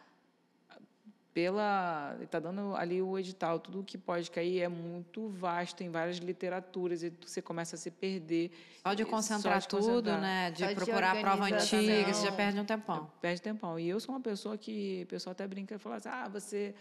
[1.38, 5.90] pela está dando ali o edital tudo o que pode cair é muito vasto em
[5.92, 8.50] várias literaturas e você começa a se perder.
[8.82, 10.20] Só de concentrar só de tudo concentrar.
[10.20, 10.50] né?
[10.50, 13.12] De só procurar de a prova antiga você já perde um tempão.
[13.22, 13.80] Perde tempão.
[13.80, 16.74] E eu sou uma pessoa que o pessoal até brinca e fala assim ah você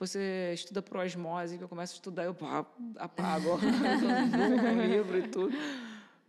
[0.00, 2.36] você estuda por osmose que eu começo a estudar eu
[2.96, 3.50] apago.
[4.66, 5.56] Um livro e tudo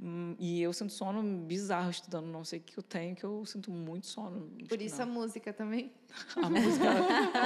[0.05, 3.45] Hum, e eu sinto sono bizarro estudando, não sei o que eu tenho, que eu
[3.45, 4.51] sinto muito sono.
[4.67, 5.93] Por isso a música também?
[6.35, 6.85] A música,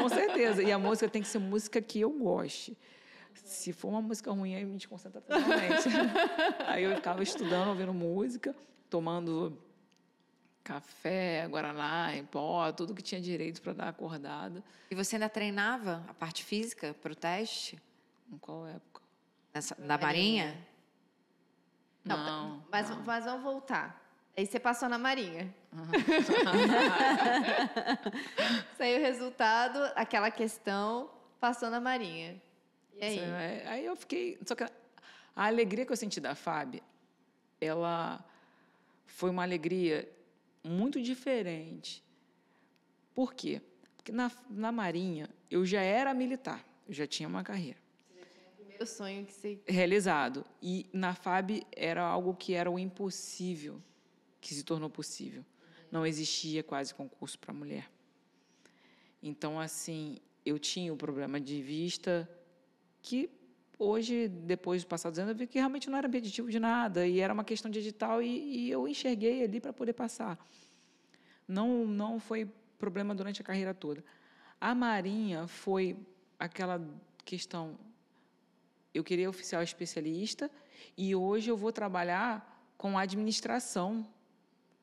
[0.01, 0.63] com certeza.
[0.63, 2.75] E a música tem que ser música que eu goste.
[3.35, 5.87] Se for uma música ruim, aí me desconcentra totalmente.
[6.65, 8.55] aí eu ficava estudando, ouvindo música,
[8.89, 9.55] tomando
[10.63, 14.63] café, guaraná, em pó, tudo que tinha direito para dar acordada.
[14.89, 17.77] E você ainda treinava a parte física para o teste?
[18.33, 19.03] Em qual época?
[19.53, 20.57] Nessa, da Marinha?
[22.07, 23.03] Não, não mas, não.
[23.03, 24.03] mas vamos voltar.
[24.35, 25.53] Aí você passou na Marinha.
[25.73, 25.87] Uhum.
[28.77, 32.39] Saiu o resultado, aquela questão, passou na Marinha.
[32.95, 33.19] E aí?
[33.19, 34.37] É, aí eu fiquei.
[34.45, 34.69] Só que a
[35.35, 36.83] alegria que eu senti da Fábio,
[37.59, 38.23] ela
[39.07, 40.07] foi uma alegria
[40.63, 42.03] muito diferente.
[43.15, 43.59] Por quê?
[43.95, 47.86] Porque na, na Marinha eu já era militar, eu já tinha uma carreira
[48.83, 50.45] o sonho que se realizado.
[50.61, 53.81] E na FAB era algo que era o impossível
[54.39, 55.45] que se tornou possível.
[55.91, 57.89] Não existia quase concurso para mulher.
[59.21, 62.29] Então, assim, eu tinha o problema de vista
[63.01, 63.29] que
[63.79, 67.05] hoje, depois de passar dos anos, eu vi que realmente não era impeditivo de nada
[67.05, 70.37] e era uma questão de edital e, e eu enxerguei ali para poder passar.
[71.47, 74.03] Não, não foi problema durante a carreira toda.
[74.59, 75.97] A Marinha foi
[76.39, 76.81] aquela
[77.23, 77.77] questão
[78.97, 80.49] eu queria oficial especialista
[80.97, 84.07] e hoje eu vou trabalhar com administração.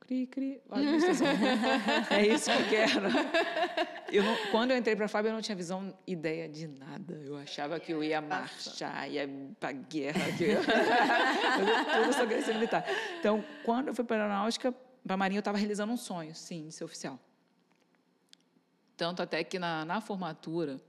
[0.01, 1.27] Cri, cri, administração.
[2.11, 3.09] é isso que eu quero.
[4.13, 7.15] Eu não, quando eu entrei para a FAB, eu não tinha visão, ideia de nada.
[7.25, 10.61] Eu achava que eu ia marchar, ia para guerra, que eu ia
[12.05, 12.85] tudo sobre militar.
[13.19, 14.73] Então, quando eu fui para a aeronáutica,
[15.05, 17.19] para a Marinha, eu estava realizando um sonho, sim, de ser oficial.
[18.97, 20.81] Tanto até que na, na formatura,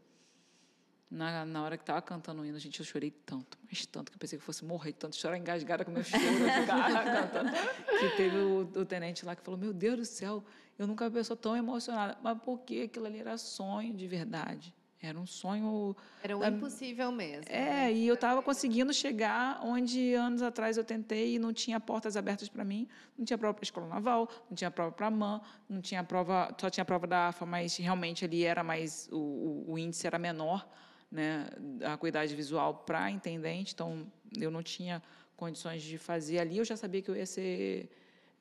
[1.15, 4.17] Na, na hora que tava cantando o hino, gente, eu chorei tanto, mas tanto, que
[4.17, 7.51] eu pensei que fosse morrer, tanto chorar engasgada com meu choro, cantando.
[7.99, 10.43] Que teve o, o, tenente lá que falou: Meu Deus do céu,
[10.77, 12.17] eu nunca vi uma pessoa tão emocionada.
[12.21, 14.75] Mas porque aquilo ali era sonho de verdade.
[15.01, 15.95] Era um sonho.
[16.21, 16.49] Era um da...
[16.49, 17.45] impossível mesmo.
[17.47, 17.93] É, né?
[17.93, 22.49] e eu estava conseguindo chegar onde anos atrás eu tentei e não tinha portas abertas
[22.49, 22.89] para mim.
[23.17, 26.03] Não tinha prova para a escola naval, não tinha prova para a MAN, não tinha
[26.03, 29.07] prova, só tinha prova da AFA, mas realmente ali era mais.
[29.13, 30.67] O, o, o índice era menor,
[31.11, 31.47] né?
[31.83, 34.05] A acuidade visual para intendente, então
[34.37, 35.01] eu não tinha
[35.35, 36.57] condições de fazer ali.
[36.57, 37.89] Eu já sabia que eu ia ser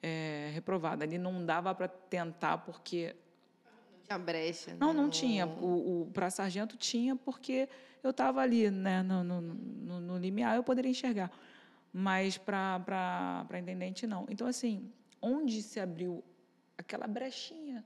[0.03, 1.05] é, reprovada.
[1.05, 3.15] Ali não dava para tentar, porque
[4.07, 4.77] tinha brecha.
[4.79, 5.47] Não, não, não tinha.
[5.47, 7.69] O, o para sargento tinha porque
[8.03, 11.31] eu estava ali, né, no, no, no, no, limiar, eu poderia enxergar.
[11.93, 14.27] Mas para intendente, não.
[14.29, 14.93] Então, assim,
[15.23, 16.23] onde se abriu
[16.77, 17.85] aquela brechinha,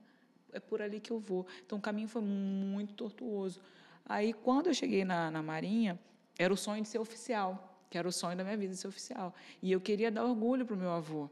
[0.51, 1.45] é por ali que eu vou.
[1.65, 3.61] Então, o caminho foi muito tortuoso.
[4.09, 5.97] Aí, quando eu cheguei na, na Marinha,
[6.37, 9.33] era o sonho de ser oficial, que era o sonho da minha vida ser oficial.
[9.61, 11.29] E eu queria dar orgulho para o meu avô.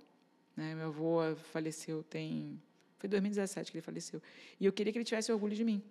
[0.56, 0.76] Né?
[0.76, 2.62] Meu avô faleceu tem
[2.98, 4.22] foi 2017 que ele faleceu.
[4.60, 5.84] E eu queria que ele tivesse orgulho de mim.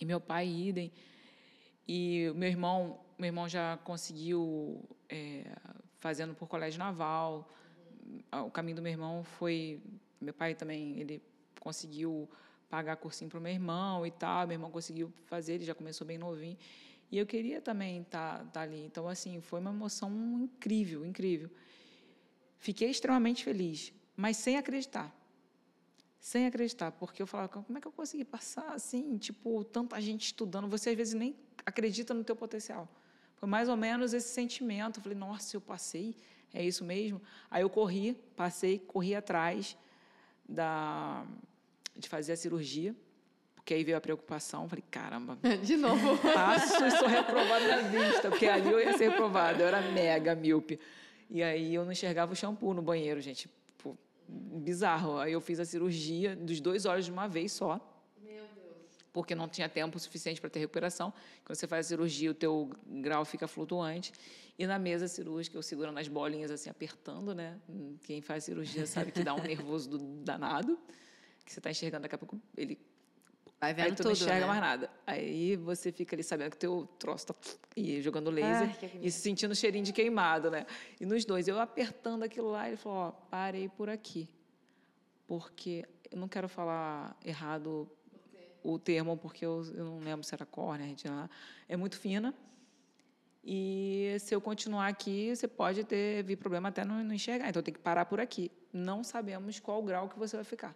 [0.00, 0.92] E meu pai, idem.
[1.86, 5.44] E meu irmão, meu irmão já conseguiu é,
[5.98, 7.50] fazendo por colégio naval.
[8.46, 9.82] O caminho do meu irmão foi,
[10.20, 11.22] meu pai também, ele
[11.60, 12.28] conseguiu
[12.68, 14.46] pagar cursinho para o meu irmão e tal.
[14.46, 16.56] Meu irmão conseguiu fazer, ele já começou bem novinho.
[17.10, 18.84] E eu queria também estar tá, tá ali.
[18.84, 20.10] Então, assim, foi uma emoção
[20.42, 21.50] incrível, incrível.
[22.58, 25.14] Fiquei extremamente feliz, mas sem acreditar
[26.24, 30.24] sem acreditar, porque eu falava, como é que eu consegui passar assim, tipo, tanta gente
[30.24, 31.36] estudando, você às vezes nem
[31.66, 32.88] acredita no teu potencial.
[33.36, 36.16] Foi mais ou menos esse sentimento, eu falei, nossa, eu passei,
[36.54, 37.20] é isso mesmo?
[37.50, 39.76] Aí eu corri, passei, corri atrás
[40.48, 41.26] da
[41.96, 42.94] de fazer a cirurgia,
[43.54, 45.38] porque aí veio a preocupação, falei, caramba.
[45.62, 46.18] De novo.
[46.18, 50.34] Passo e sou reprovada na vista, porque ali eu ia ser reprovada, eu era mega
[50.34, 50.78] míope.
[51.30, 53.48] E aí eu não enxergava o shampoo no banheiro, gente
[54.28, 55.18] bizarro.
[55.18, 57.80] Aí eu fiz a cirurgia dos dois olhos de uma vez só.
[58.22, 58.98] Meu Deus.
[59.12, 61.12] Porque não tinha tempo suficiente para ter recuperação.
[61.44, 64.12] Quando você faz a cirurgia, o teu grau fica flutuante.
[64.58, 67.58] E na mesa cirúrgica, eu segurando as bolinhas assim, apertando, né?
[68.04, 70.78] Quem faz cirurgia sabe que dá um nervoso do danado.
[71.44, 72.78] Que você está enxergando, daqui a pouco ele
[73.64, 74.46] Vai vendo aí tu tudo, não enxerga né?
[74.46, 74.90] mais nada.
[75.06, 77.34] Aí você fica ali sabendo que teu troço tá
[77.74, 80.66] e jogando laser Ai, e sentindo cheirinho de queimado, né?
[81.00, 84.28] E nos dois, eu apertando aquilo lá, ele falou: ó, parei por aqui.
[85.26, 87.90] Porque eu não quero falar errado
[88.62, 91.30] o termo, porque eu, eu não lembro se era córnea, retina.
[91.66, 92.34] É muito fina.
[93.42, 97.48] E se eu continuar aqui, você pode ter vir problema até não, não enxergar.
[97.48, 98.50] Então tem que parar por aqui.
[98.72, 100.74] Não sabemos qual grau que você vai ficar.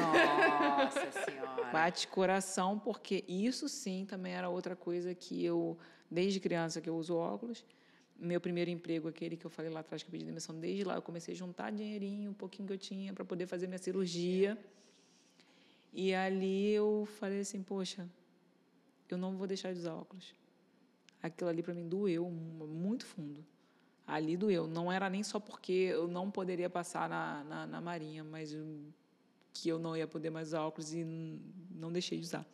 [0.00, 1.72] Nossa Senhora.
[1.72, 5.78] Bate coração, porque isso sim também era outra coisa que eu,
[6.10, 7.64] desde criança que eu uso óculos,
[8.18, 10.94] meu primeiro emprego, aquele que eu falei lá atrás que eu pedi demissão, desde lá
[10.94, 14.58] eu comecei a juntar dinheirinho, um pouquinho que eu tinha, para poder fazer minha cirurgia.
[15.92, 18.08] E ali eu falei assim, poxa,
[19.08, 20.34] eu não vou deixar de usar óculos.
[21.22, 23.44] Aquilo ali para mim doeu muito fundo.
[24.06, 24.66] Ali doeu.
[24.66, 28.52] Não era nem só porque eu não poderia passar na, na, na Marinha, mas
[29.52, 31.04] que eu não ia poder mais usar óculos e
[31.70, 32.46] não deixei de usar.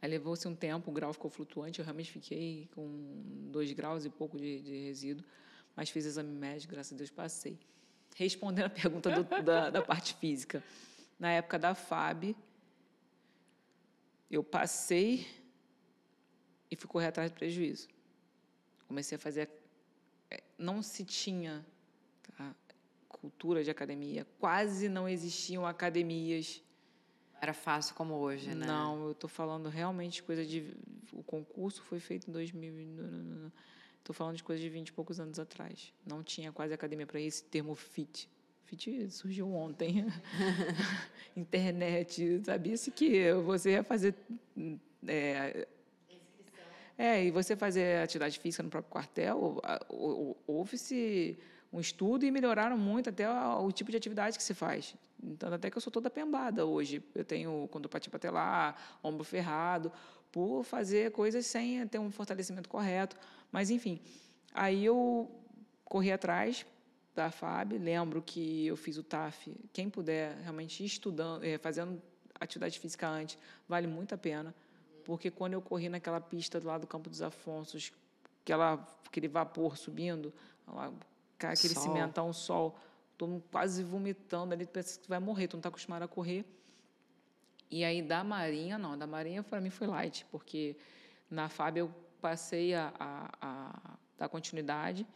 [0.00, 4.10] Aí levou-se um tempo, o grau ficou flutuante, eu realmente fiquei com dois graus e
[4.10, 5.24] pouco de, de resíduo,
[5.76, 7.58] mas fiz exame médico, graças a Deus passei.
[8.16, 10.62] Respondendo a pergunta do, da, da parte física,
[11.18, 12.34] na época da FAB,
[14.28, 15.26] eu passei
[16.68, 17.86] e fui correr atrás de prejuízo.
[18.88, 19.48] Comecei a fazer.
[20.30, 21.64] É, não se tinha?
[23.12, 26.62] Cultura de academia, quase não existiam academias.
[27.40, 28.66] Era fácil como hoje, né?
[28.66, 30.74] Não, eu estou falando realmente coisa de.
[31.12, 33.52] O concurso foi feito em 2000.
[33.98, 35.92] Estou falando de coisa de 20 e poucos anos atrás.
[36.04, 38.28] Não tinha quase academia para esse termo fit.
[38.64, 40.06] Fit surgiu ontem.
[41.36, 42.42] Internet.
[42.44, 44.14] Sabia-se que você ia fazer.
[45.06, 45.66] É,
[46.96, 49.60] é, e você fazer atividade física no próprio quartel,
[50.46, 51.38] houve-se
[51.72, 54.94] um estudo e melhoraram muito até o, o tipo de atividade que se faz.
[55.22, 57.02] Então, até que eu sou toda pembada hoje.
[57.14, 59.92] Eu tenho condropatia patelar, ombro ferrado,
[60.30, 63.16] por fazer coisas sem ter um fortalecimento correto.
[63.50, 64.00] Mas, enfim,
[64.52, 65.30] aí eu
[65.84, 66.66] corri atrás
[67.14, 69.54] da FAB, lembro que eu fiz o TAF.
[69.72, 72.02] Quem puder realmente estudando, eh, fazendo
[72.40, 74.54] atividade física antes, vale muito a pena.
[75.04, 77.92] Porque quando eu corri naquela pista do lado do Campo dos Afonsos,
[78.42, 80.32] aquela, aquele vapor subindo,
[81.50, 81.82] aquele sol.
[81.82, 82.76] cimentão, um sol,
[83.18, 86.44] todo mundo quase vomitando ali, pensa que vai morrer, tu não está acostumado a correr.
[87.70, 90.76] E aí da Marinha, não, da Marinha para mim foi light, porque
[91.30, 95.06] na FAB eu passei a, a, a dar continuidade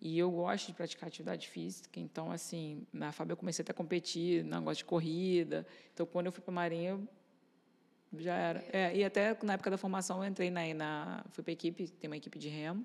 [0.00, 3.74] e eu gosto de praticar atividade física, então, assim, na FAB eu comecei até a
[3.74, 5.66] competir, não gosto de corrida.
[5.94, 7.00] Então, quando eu fui para a Marinha,
[8.18, 8.64] já era.
[8.72, 11.88] É, e até na época da formação eu entrei na, na fui para a equipe,
[11.88, 12.84] tem uma equipe de remo.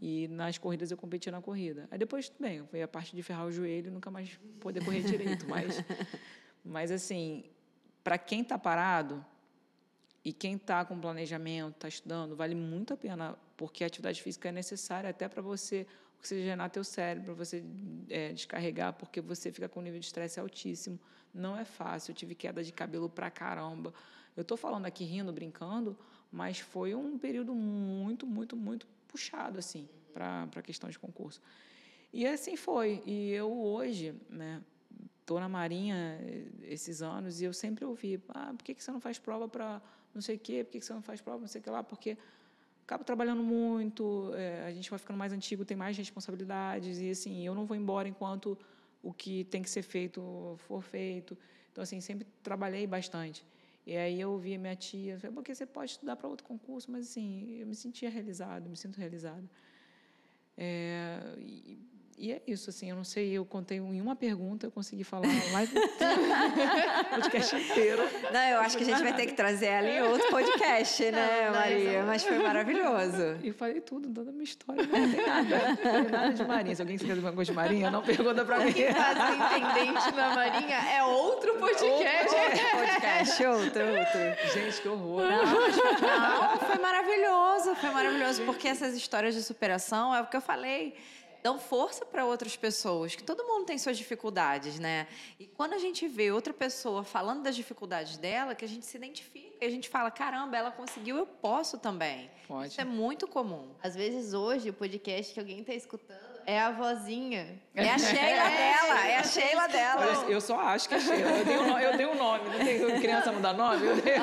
[0.00, 1.86] E nas corridas eu competi na corrida.
[1.90, 4.82] Aí depois, tudo bem, foi a parte de ferrar o joelho e nunca mais poder
[4.82, 5.46] correr direito.
[5.46, 5.76] Mas,
[6.64, 7.44] mas assim,
[8.02, 9.22] para quem está parado
[10.24, 14.48] e quem está com planejamento, está estudando, vale muito a pena, porque a atividade física
[14.48, 15.86] é necessária até para você
[16.18, 17.62] oxigenar teu cérebro, você
[18.08, 20.98] é, descarregar, porque você fica com um nível de estresse altíssimo.
[21.32, 22.12] Não é fácil.
[22.12, 23.92] Eu tive queda de cabelo pra caramba.
[24.34, 25.96] Eu estou falando aqui rindo, brincando,
[26.32, 31.40] mas foi um período muito, muito, muito puxado assim para a questão de concurso.
[32.12, 33.02] E assim foi.
[33.06, 34.62] E eu hoje, né,
[35.20, 38.90] estou na Marinha eh, esses anos e eu sempre ouvi, ah, por que, que você
[38.90, 39.80] não faz prova para
[40.12, 41.70] não sei o quê, por que, que você não faz prova não sei o que
[41.70, 42.18] lá, porque
[42.84, 47.46] acabo trabalhando muito, é, a gente vai ficando mais antigo, tem mais responsabilidades e assim,
[47.46, 48.58] eu não vou embora enquanto
[49.02, 51.38] o que tem que ser feito for feito.
[51.70, 53.44] Então assim, sempre trabalhei bastante.
[53.86, 57.56] E aí eu ouvia minha tia, porque você pode estudar para outro concurso, mas assim,
[57.58, 59.48] eu me sentia realizada, me sinto realizada.
[60.56, 61.18] É,
[62.20, 65.26] e é isso, assim, eu não sei, eu contei em uma pergunta, eu consegui falar
[65.52, 65.72] live
[67.08, 68.02] podcast inteiro.
[68.30, 71.46] Não, eu acho que a gente vai ter que trazer ela em outro podcast, né,
[71.46, 72.02] não, Maria?
[72.02, 73.40] Mas foi maravilhoso.
[73.42, 75.68] E falei tudo, toda a minha história, não tem nada.
[75.68, 76.76] Não tem nada de Marinha.
[76.76, 78.72] Se alguém se quer alguma coisa de Marinha, não pergunta pra mim.
[78.72, 82.34] Quem faz intendente na Marinha é outro podcast.
[82.34, 84.52] Outro podcast, outro, outro.
[84.52, 85.22] Gente, que horror.
[85.22, 90.42] Não, não, foi maravilhoso, foi maravilhoso, porque essas histórias de superação, é o que eu
[90.42, 90.94] falei,
[91.42, 95.06] dão força para outras pessoas, que todo mundo tem suas dificuldades, né?
[95.38, 98.96] E quando a gente vê outra pessoa falando das dificuldades dela, que a gente se
[98.96, 102.30] identifica, e a gente fala, caramba, ela conseguiu, eu posso também.
[102.46, 102.68] Pode.
[102.68, 103.74] Isso é muito comum.
[103.82, 107.60] Às vezes hoje o podcast que alguém está escutando é a vozinha.
[107.74, 110.04] É a Sheila dela, é a Sheila dela.
[110.04, 111.30] Eu, eu, só acho que é Sheila.
[111.30, 113.86] Eu tenho, eu tenho um nome, não tem criança não dá nome?
[113.86, 114.22] Eu tenho.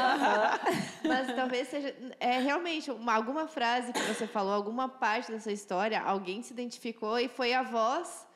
[1.08, 5.52] Mas talvez seja é, realmente uma, alguma frase que você falou, alguma parte da sua
[5.52, 8.28] história, alguém se identificou e foi a voz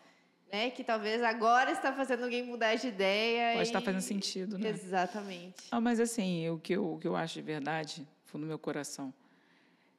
[0.52, 3.54] né, que talvez agora está fazendo alguém mudar de ideia.
[3.54, 3.70] Pode e...
[3.70, 4.70] estar fazendo sentido, né?
[4.70, 5.64] Exatamente.
[5.72, 8.60] Ah, mas assim, o que, eu, o que eu acho de verdade, fundo do meu
[8.60, 9.14] coração,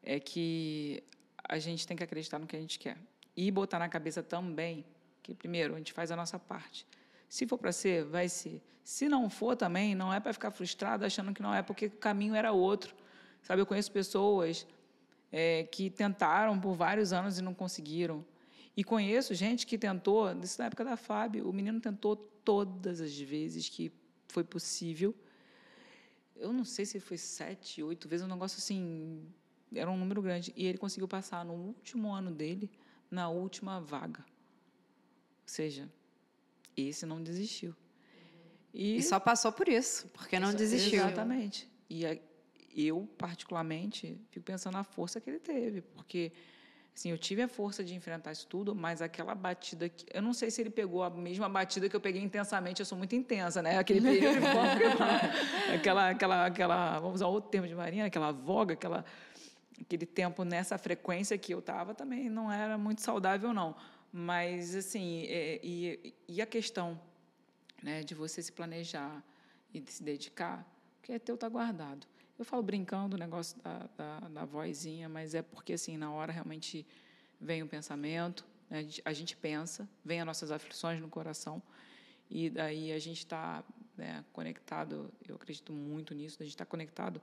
[0.02, 1.02] é que
[1.48, 2.96] a gente tem que acreditar no que a gente quer
[3.36, 4.84] e botar na cabeça também
[5.22, 6.86] que, primeiro, a gente faz a nossa parte.
[7.28, 8.60] Se for para ser, vai ser.
[8.84, 11.90] Se não for também, não é para ficar frustrado achando que não é porque o
[11.90, 12.94] caminho era outro.
[13.42, 14.66] Sabe, eu conheço pessoas
[15.30, 18.24] é, que tentaram por vários anos e não conseguiram.
[18.76, 23.18] E conheço gente que tentou, isso na época da Fábio, o menino tentou todas as
[23.18, 23.92] vezes que
[24.28, 25.14] foi possível.
[26.36, 29.22] Eu não sei se foi sete, oito vezes, um negócio assim,
[29.74, 30.52] era um número grande.
[30.56, 32.70] E ele conseguiu passar no último ano dele
[33.12, 34.20] na última vaga.
[34.20, 35.88] Ou seja,
[36.74, 37.76] esse não desistiu.
[38.72, 41.02] E, e só passou por isso, porque não desistiu.
[41.02, 41.68] Exatamente.
[41.90, 42.06] E
[42.74, 46.32] eu, particularmente, fico pensando na força que ele teve, porque
[46.94, 50.32] assim, eu tive a força de enfrentar isso tudo, mas aquela batida que eu não
[50.32, 53.60] sei se ele pegou a mesma batida que eu peguei intensamente, eu sou muito intensa,
[53.60, 53.78] né?
[53.78, 54.38] Aquele período
[55.74, 59.04] aquela aquela aquela, vamos usar outro termo de marinha, aquela voga, aquela
[59.82, 63.76] aquele tempo nessa frequência que eu estava também não era muito saudável não
[64.12, 67.00] mas assim é, e, e a questão
[67.82, 69.22] né de você se planejar
[69.74, 70.66] e de se dedicar
[71.02, 72.06] que é teu tá guardado
[72.38, 76.32] eu falo brincando o negócio da, da, da vozinha mas é porque assim na hora
[76.32, 76.86] realmente
[77.40, 78.78] vem o pensamento né?
[78.78, 81.62] a, gente, a gente pensa vem as nossas aflições no coração
[82.30, 83.64] e daí a gente está
[83.96, 87.20] né, conectado eu acredito muito nisso a gente está conectado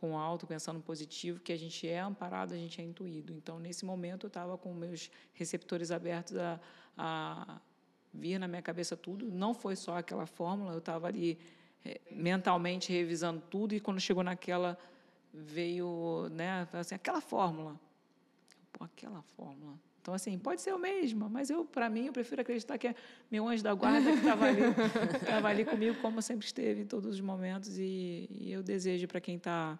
[0.00, 3.34] com alto, pensando positivo, que a gente é amparado, a gente é intuído.
[3.34, 6.58] Então, nesse momento, eu estava com meus receptores abertos a,
[6.96, 7.60] a
[8.12, 9.30] vir na minha cabeça tudo.
[9.30, 11.38] Não foi só aquela fórmula, eu estava ali
[11.84, 14.78] é, mentalmente revisando tudo e quando chegou naquela
[15.32, 17.78] veio, né, assim, aquela fórmula.
[18.72, 19.78] Pô, aquela fórmula.
[20.00, 22.94] Então, assim, pode ser o mesmo, mas eu, para mim, eu prefiro acreditar que é
[23.30, 24.62] meu anjo da guarda que estava ali,
[25.14, 27.76] estava ali comigo, como sempre esteve em todos os momentos.
[27.78, 29.78] E, e eu desejo para quem está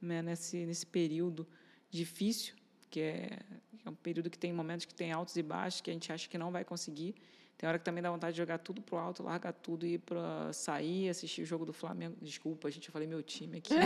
[0.00, 1.46] né, nesse, nesse período
[1.90, 2.54] difícil,
[2.90, 3.38] que é,
[3.86, 6.28] é um período que tem momentos que tem altos e baixos, que a gente acha
[6.28, 7.14] que não vai conseguir.
[7.56, 9.98] Tem hora que também dá vontade de jogar tudo pro alto, largar tudo e ir
[9.98, 12.16] para sair, assistir o jogo do Flamengo.
[12.20, 13.72] Desculpa, gente, eu falei meu time aqui.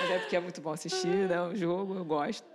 [0.00, 1.42] Mas é porque é muito bom assistir, né?
[1.42, 2.53] O jogo, eu gosto.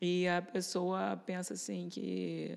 [0.00, 2.56] E a pessoa pensa assim que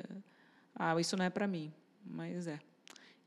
[0.75, 1.73] ah, isso não é para mim,
[2.05, 2.59] mas é.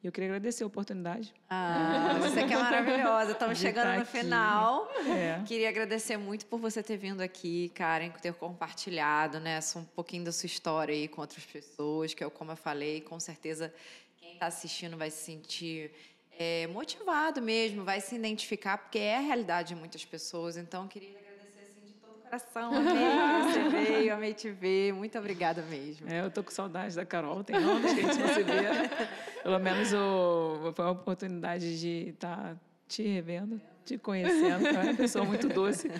[0.02, 1.34] E eu queria agradecer a oportunidade.
[1.48, 3.32] Ah, você que é maravilhosa.
[3.32, 4.88] Estamos chegando no final.
[5.06, 5.42] É.
[5.44, 10.24] Queria agradecer muito por você ter vindo aqui, Karen, por ter compartilhado, né, um pouquinho
[10.24, 13.72] da sua história aí com outras pessoas, que é como eu falei, com certeza
[14.18, 15.90] quem está assistindo vai se sentir
[16.38, 20.56] é, motivado mesmo, vai se identificar, porque é a realidade de muitas pessoas.
[20.56, 22.74] Então, queria agradecer assim de todo o coração.
[22.74, 24.92] Amei que você veio, amei te ver.
[24.92, 26.08] Muito obrigada mesmo.
[26.08, 29.42] É, eu tô com saudade da Carol, tem anos que a gente não se vê.
[29.42, 32.56] Pelo menos o, foi uma oportunidade de estar
[32.88, 34.66] te revendo, te conhecendo.
[34.66, 35.90] É uma pessoa muito doce.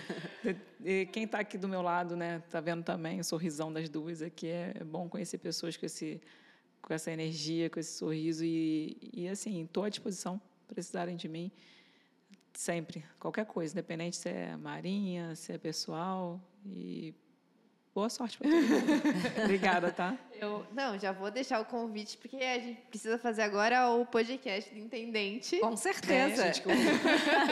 [0.83, 4.21] E quem está aqui do meu lado, né, tá vendo também o sorrisão das duas
[4.21, 4.47] aqui.
[4.47, 6.21] É, é bom conhecer pessoas com esse
[6.79, 11.51] com essa energia, com esse sorriso e, e assim, estou à disposição, precisarem de mim
[12.57, 17.13] sempre, qualquer coisa, independente se é marinha, se é pessoal e
[17.93, 19.03] boa sorte para todo mundo.
[19.45, 20.17] Obrigada, tá?
[20.33, 24.73] Eu, não, já vou deixar o convite, porque a gente precisa fazer agora o podcast
[24.73, 25.59] do Intendente.
[25.59, 26.47] Com certeza.
[26.47, 26.75] É, gente, eu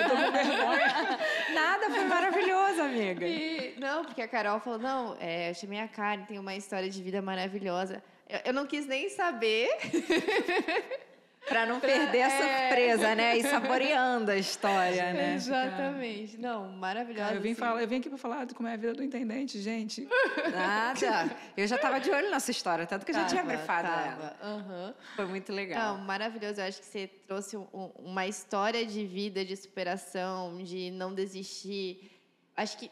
[0.10, 1.20] tô com vergonha.
[1.53, 3.28] Nada, foi maravilhoso, amiga.
[3.28, 6.89] E- não, porque a Carol falou, não, é, eu chamei a Karen, tem uma história
[6.89, 8.03] de vida maravilhosa.
[8.28, 9.70] Eu, eu não quis nem saber.
[11.47, 12.29] Pra não perder a É.
[12.69, 13.37] surpresa, né?
[13.37, 15.35] E saboreando a história, né?
[15.35, 16.37] Exatamente.
[16.37, 17.33] Não, maravilhosa.
[17.35, 17.59] Eu vim, assim.
[17.59, 20.07] falar, eu vim aqui para falar de como é a vida do intendente, gente.
[20.51, 21.29] Nada.
[21.55, 23.53] Eu já tava de olho nessa história, tanto que eu já tinha tava.
[23.53, 24.35] ela.
[24.41, 24.93] Aham.
[25.15, 25.97] Foi muito legal.
[25.97, 26.59] Não, maravilhoso.
[26.61, 31.13] Eu acho que você trouxe um- um- uma história de vida, de superação, de não
[31.13, 32.11] desistir.
[32.57, 32.89] Acho que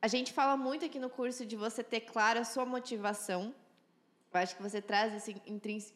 [0.00, 3.54] a gente fala muito aqui no curso de você ter clara a sua motivação.
[4.32, 5.95] Eu acho que você traz esse intrínseco,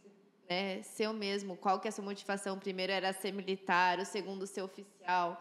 [0.51, 1.57] né, seu mesmo.
[1.57, 2.59] Qual que é a sua motivação?
[2.59, 5.41] Primeiro era ser militar, o segundo ser oficial.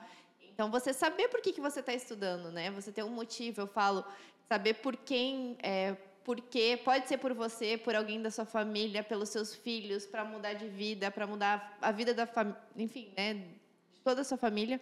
[0.54, 2.70] Então, você saber por que, que você está estudando, né?
[2.70, 3.62] Você ter um motivo.
[3.62, 4.06] Eu falo,
[4.48, 5.94] saber por quem, é,
[6.24, 6.80] por quê.
[6.84, 10.68] Pode ser por você, por alguém da sua família, pelos seus filhos, para mudar de
[10.68, 13.34] vida, para mudar a vida da família, enfim, né?
[13.34, 14.80] De toda a sua família.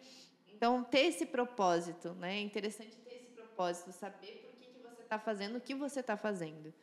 [0.53, 2.37] Então, ter esse propósito, né?
[2.37, 5.99] É interessante ter esse propósito, saber por que, que você está fazendo, o que você
[6.01, 6.73] está fazendo.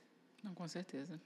[0.42, 1.20] Não, com certeza.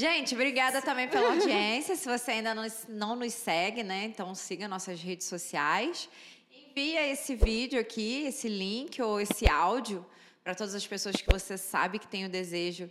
[0.00, 1.94] Gente, obrigada também pela audiência.
[1.94, 4.04] Se você ainda não, não nos segue, né?
[4.06, 6.08] Então siga nossas redes sociais.
[6.50, 10.06] Envia esse vídeo aqui, esse link ou esse áudio
[10.42, 12.88] para todas as pessoas que você sabe que tem o desejo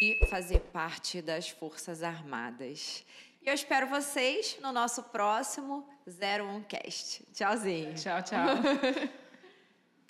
[0.00, 3.04] de fazer parte das Forças Armadas.
[3.42, 7.26] E eu espero vocês no nosso próximo 01 Cast.
[7.34, 7.92] Tchauzinho.
[7.94, 9.18] Tchau, tchau.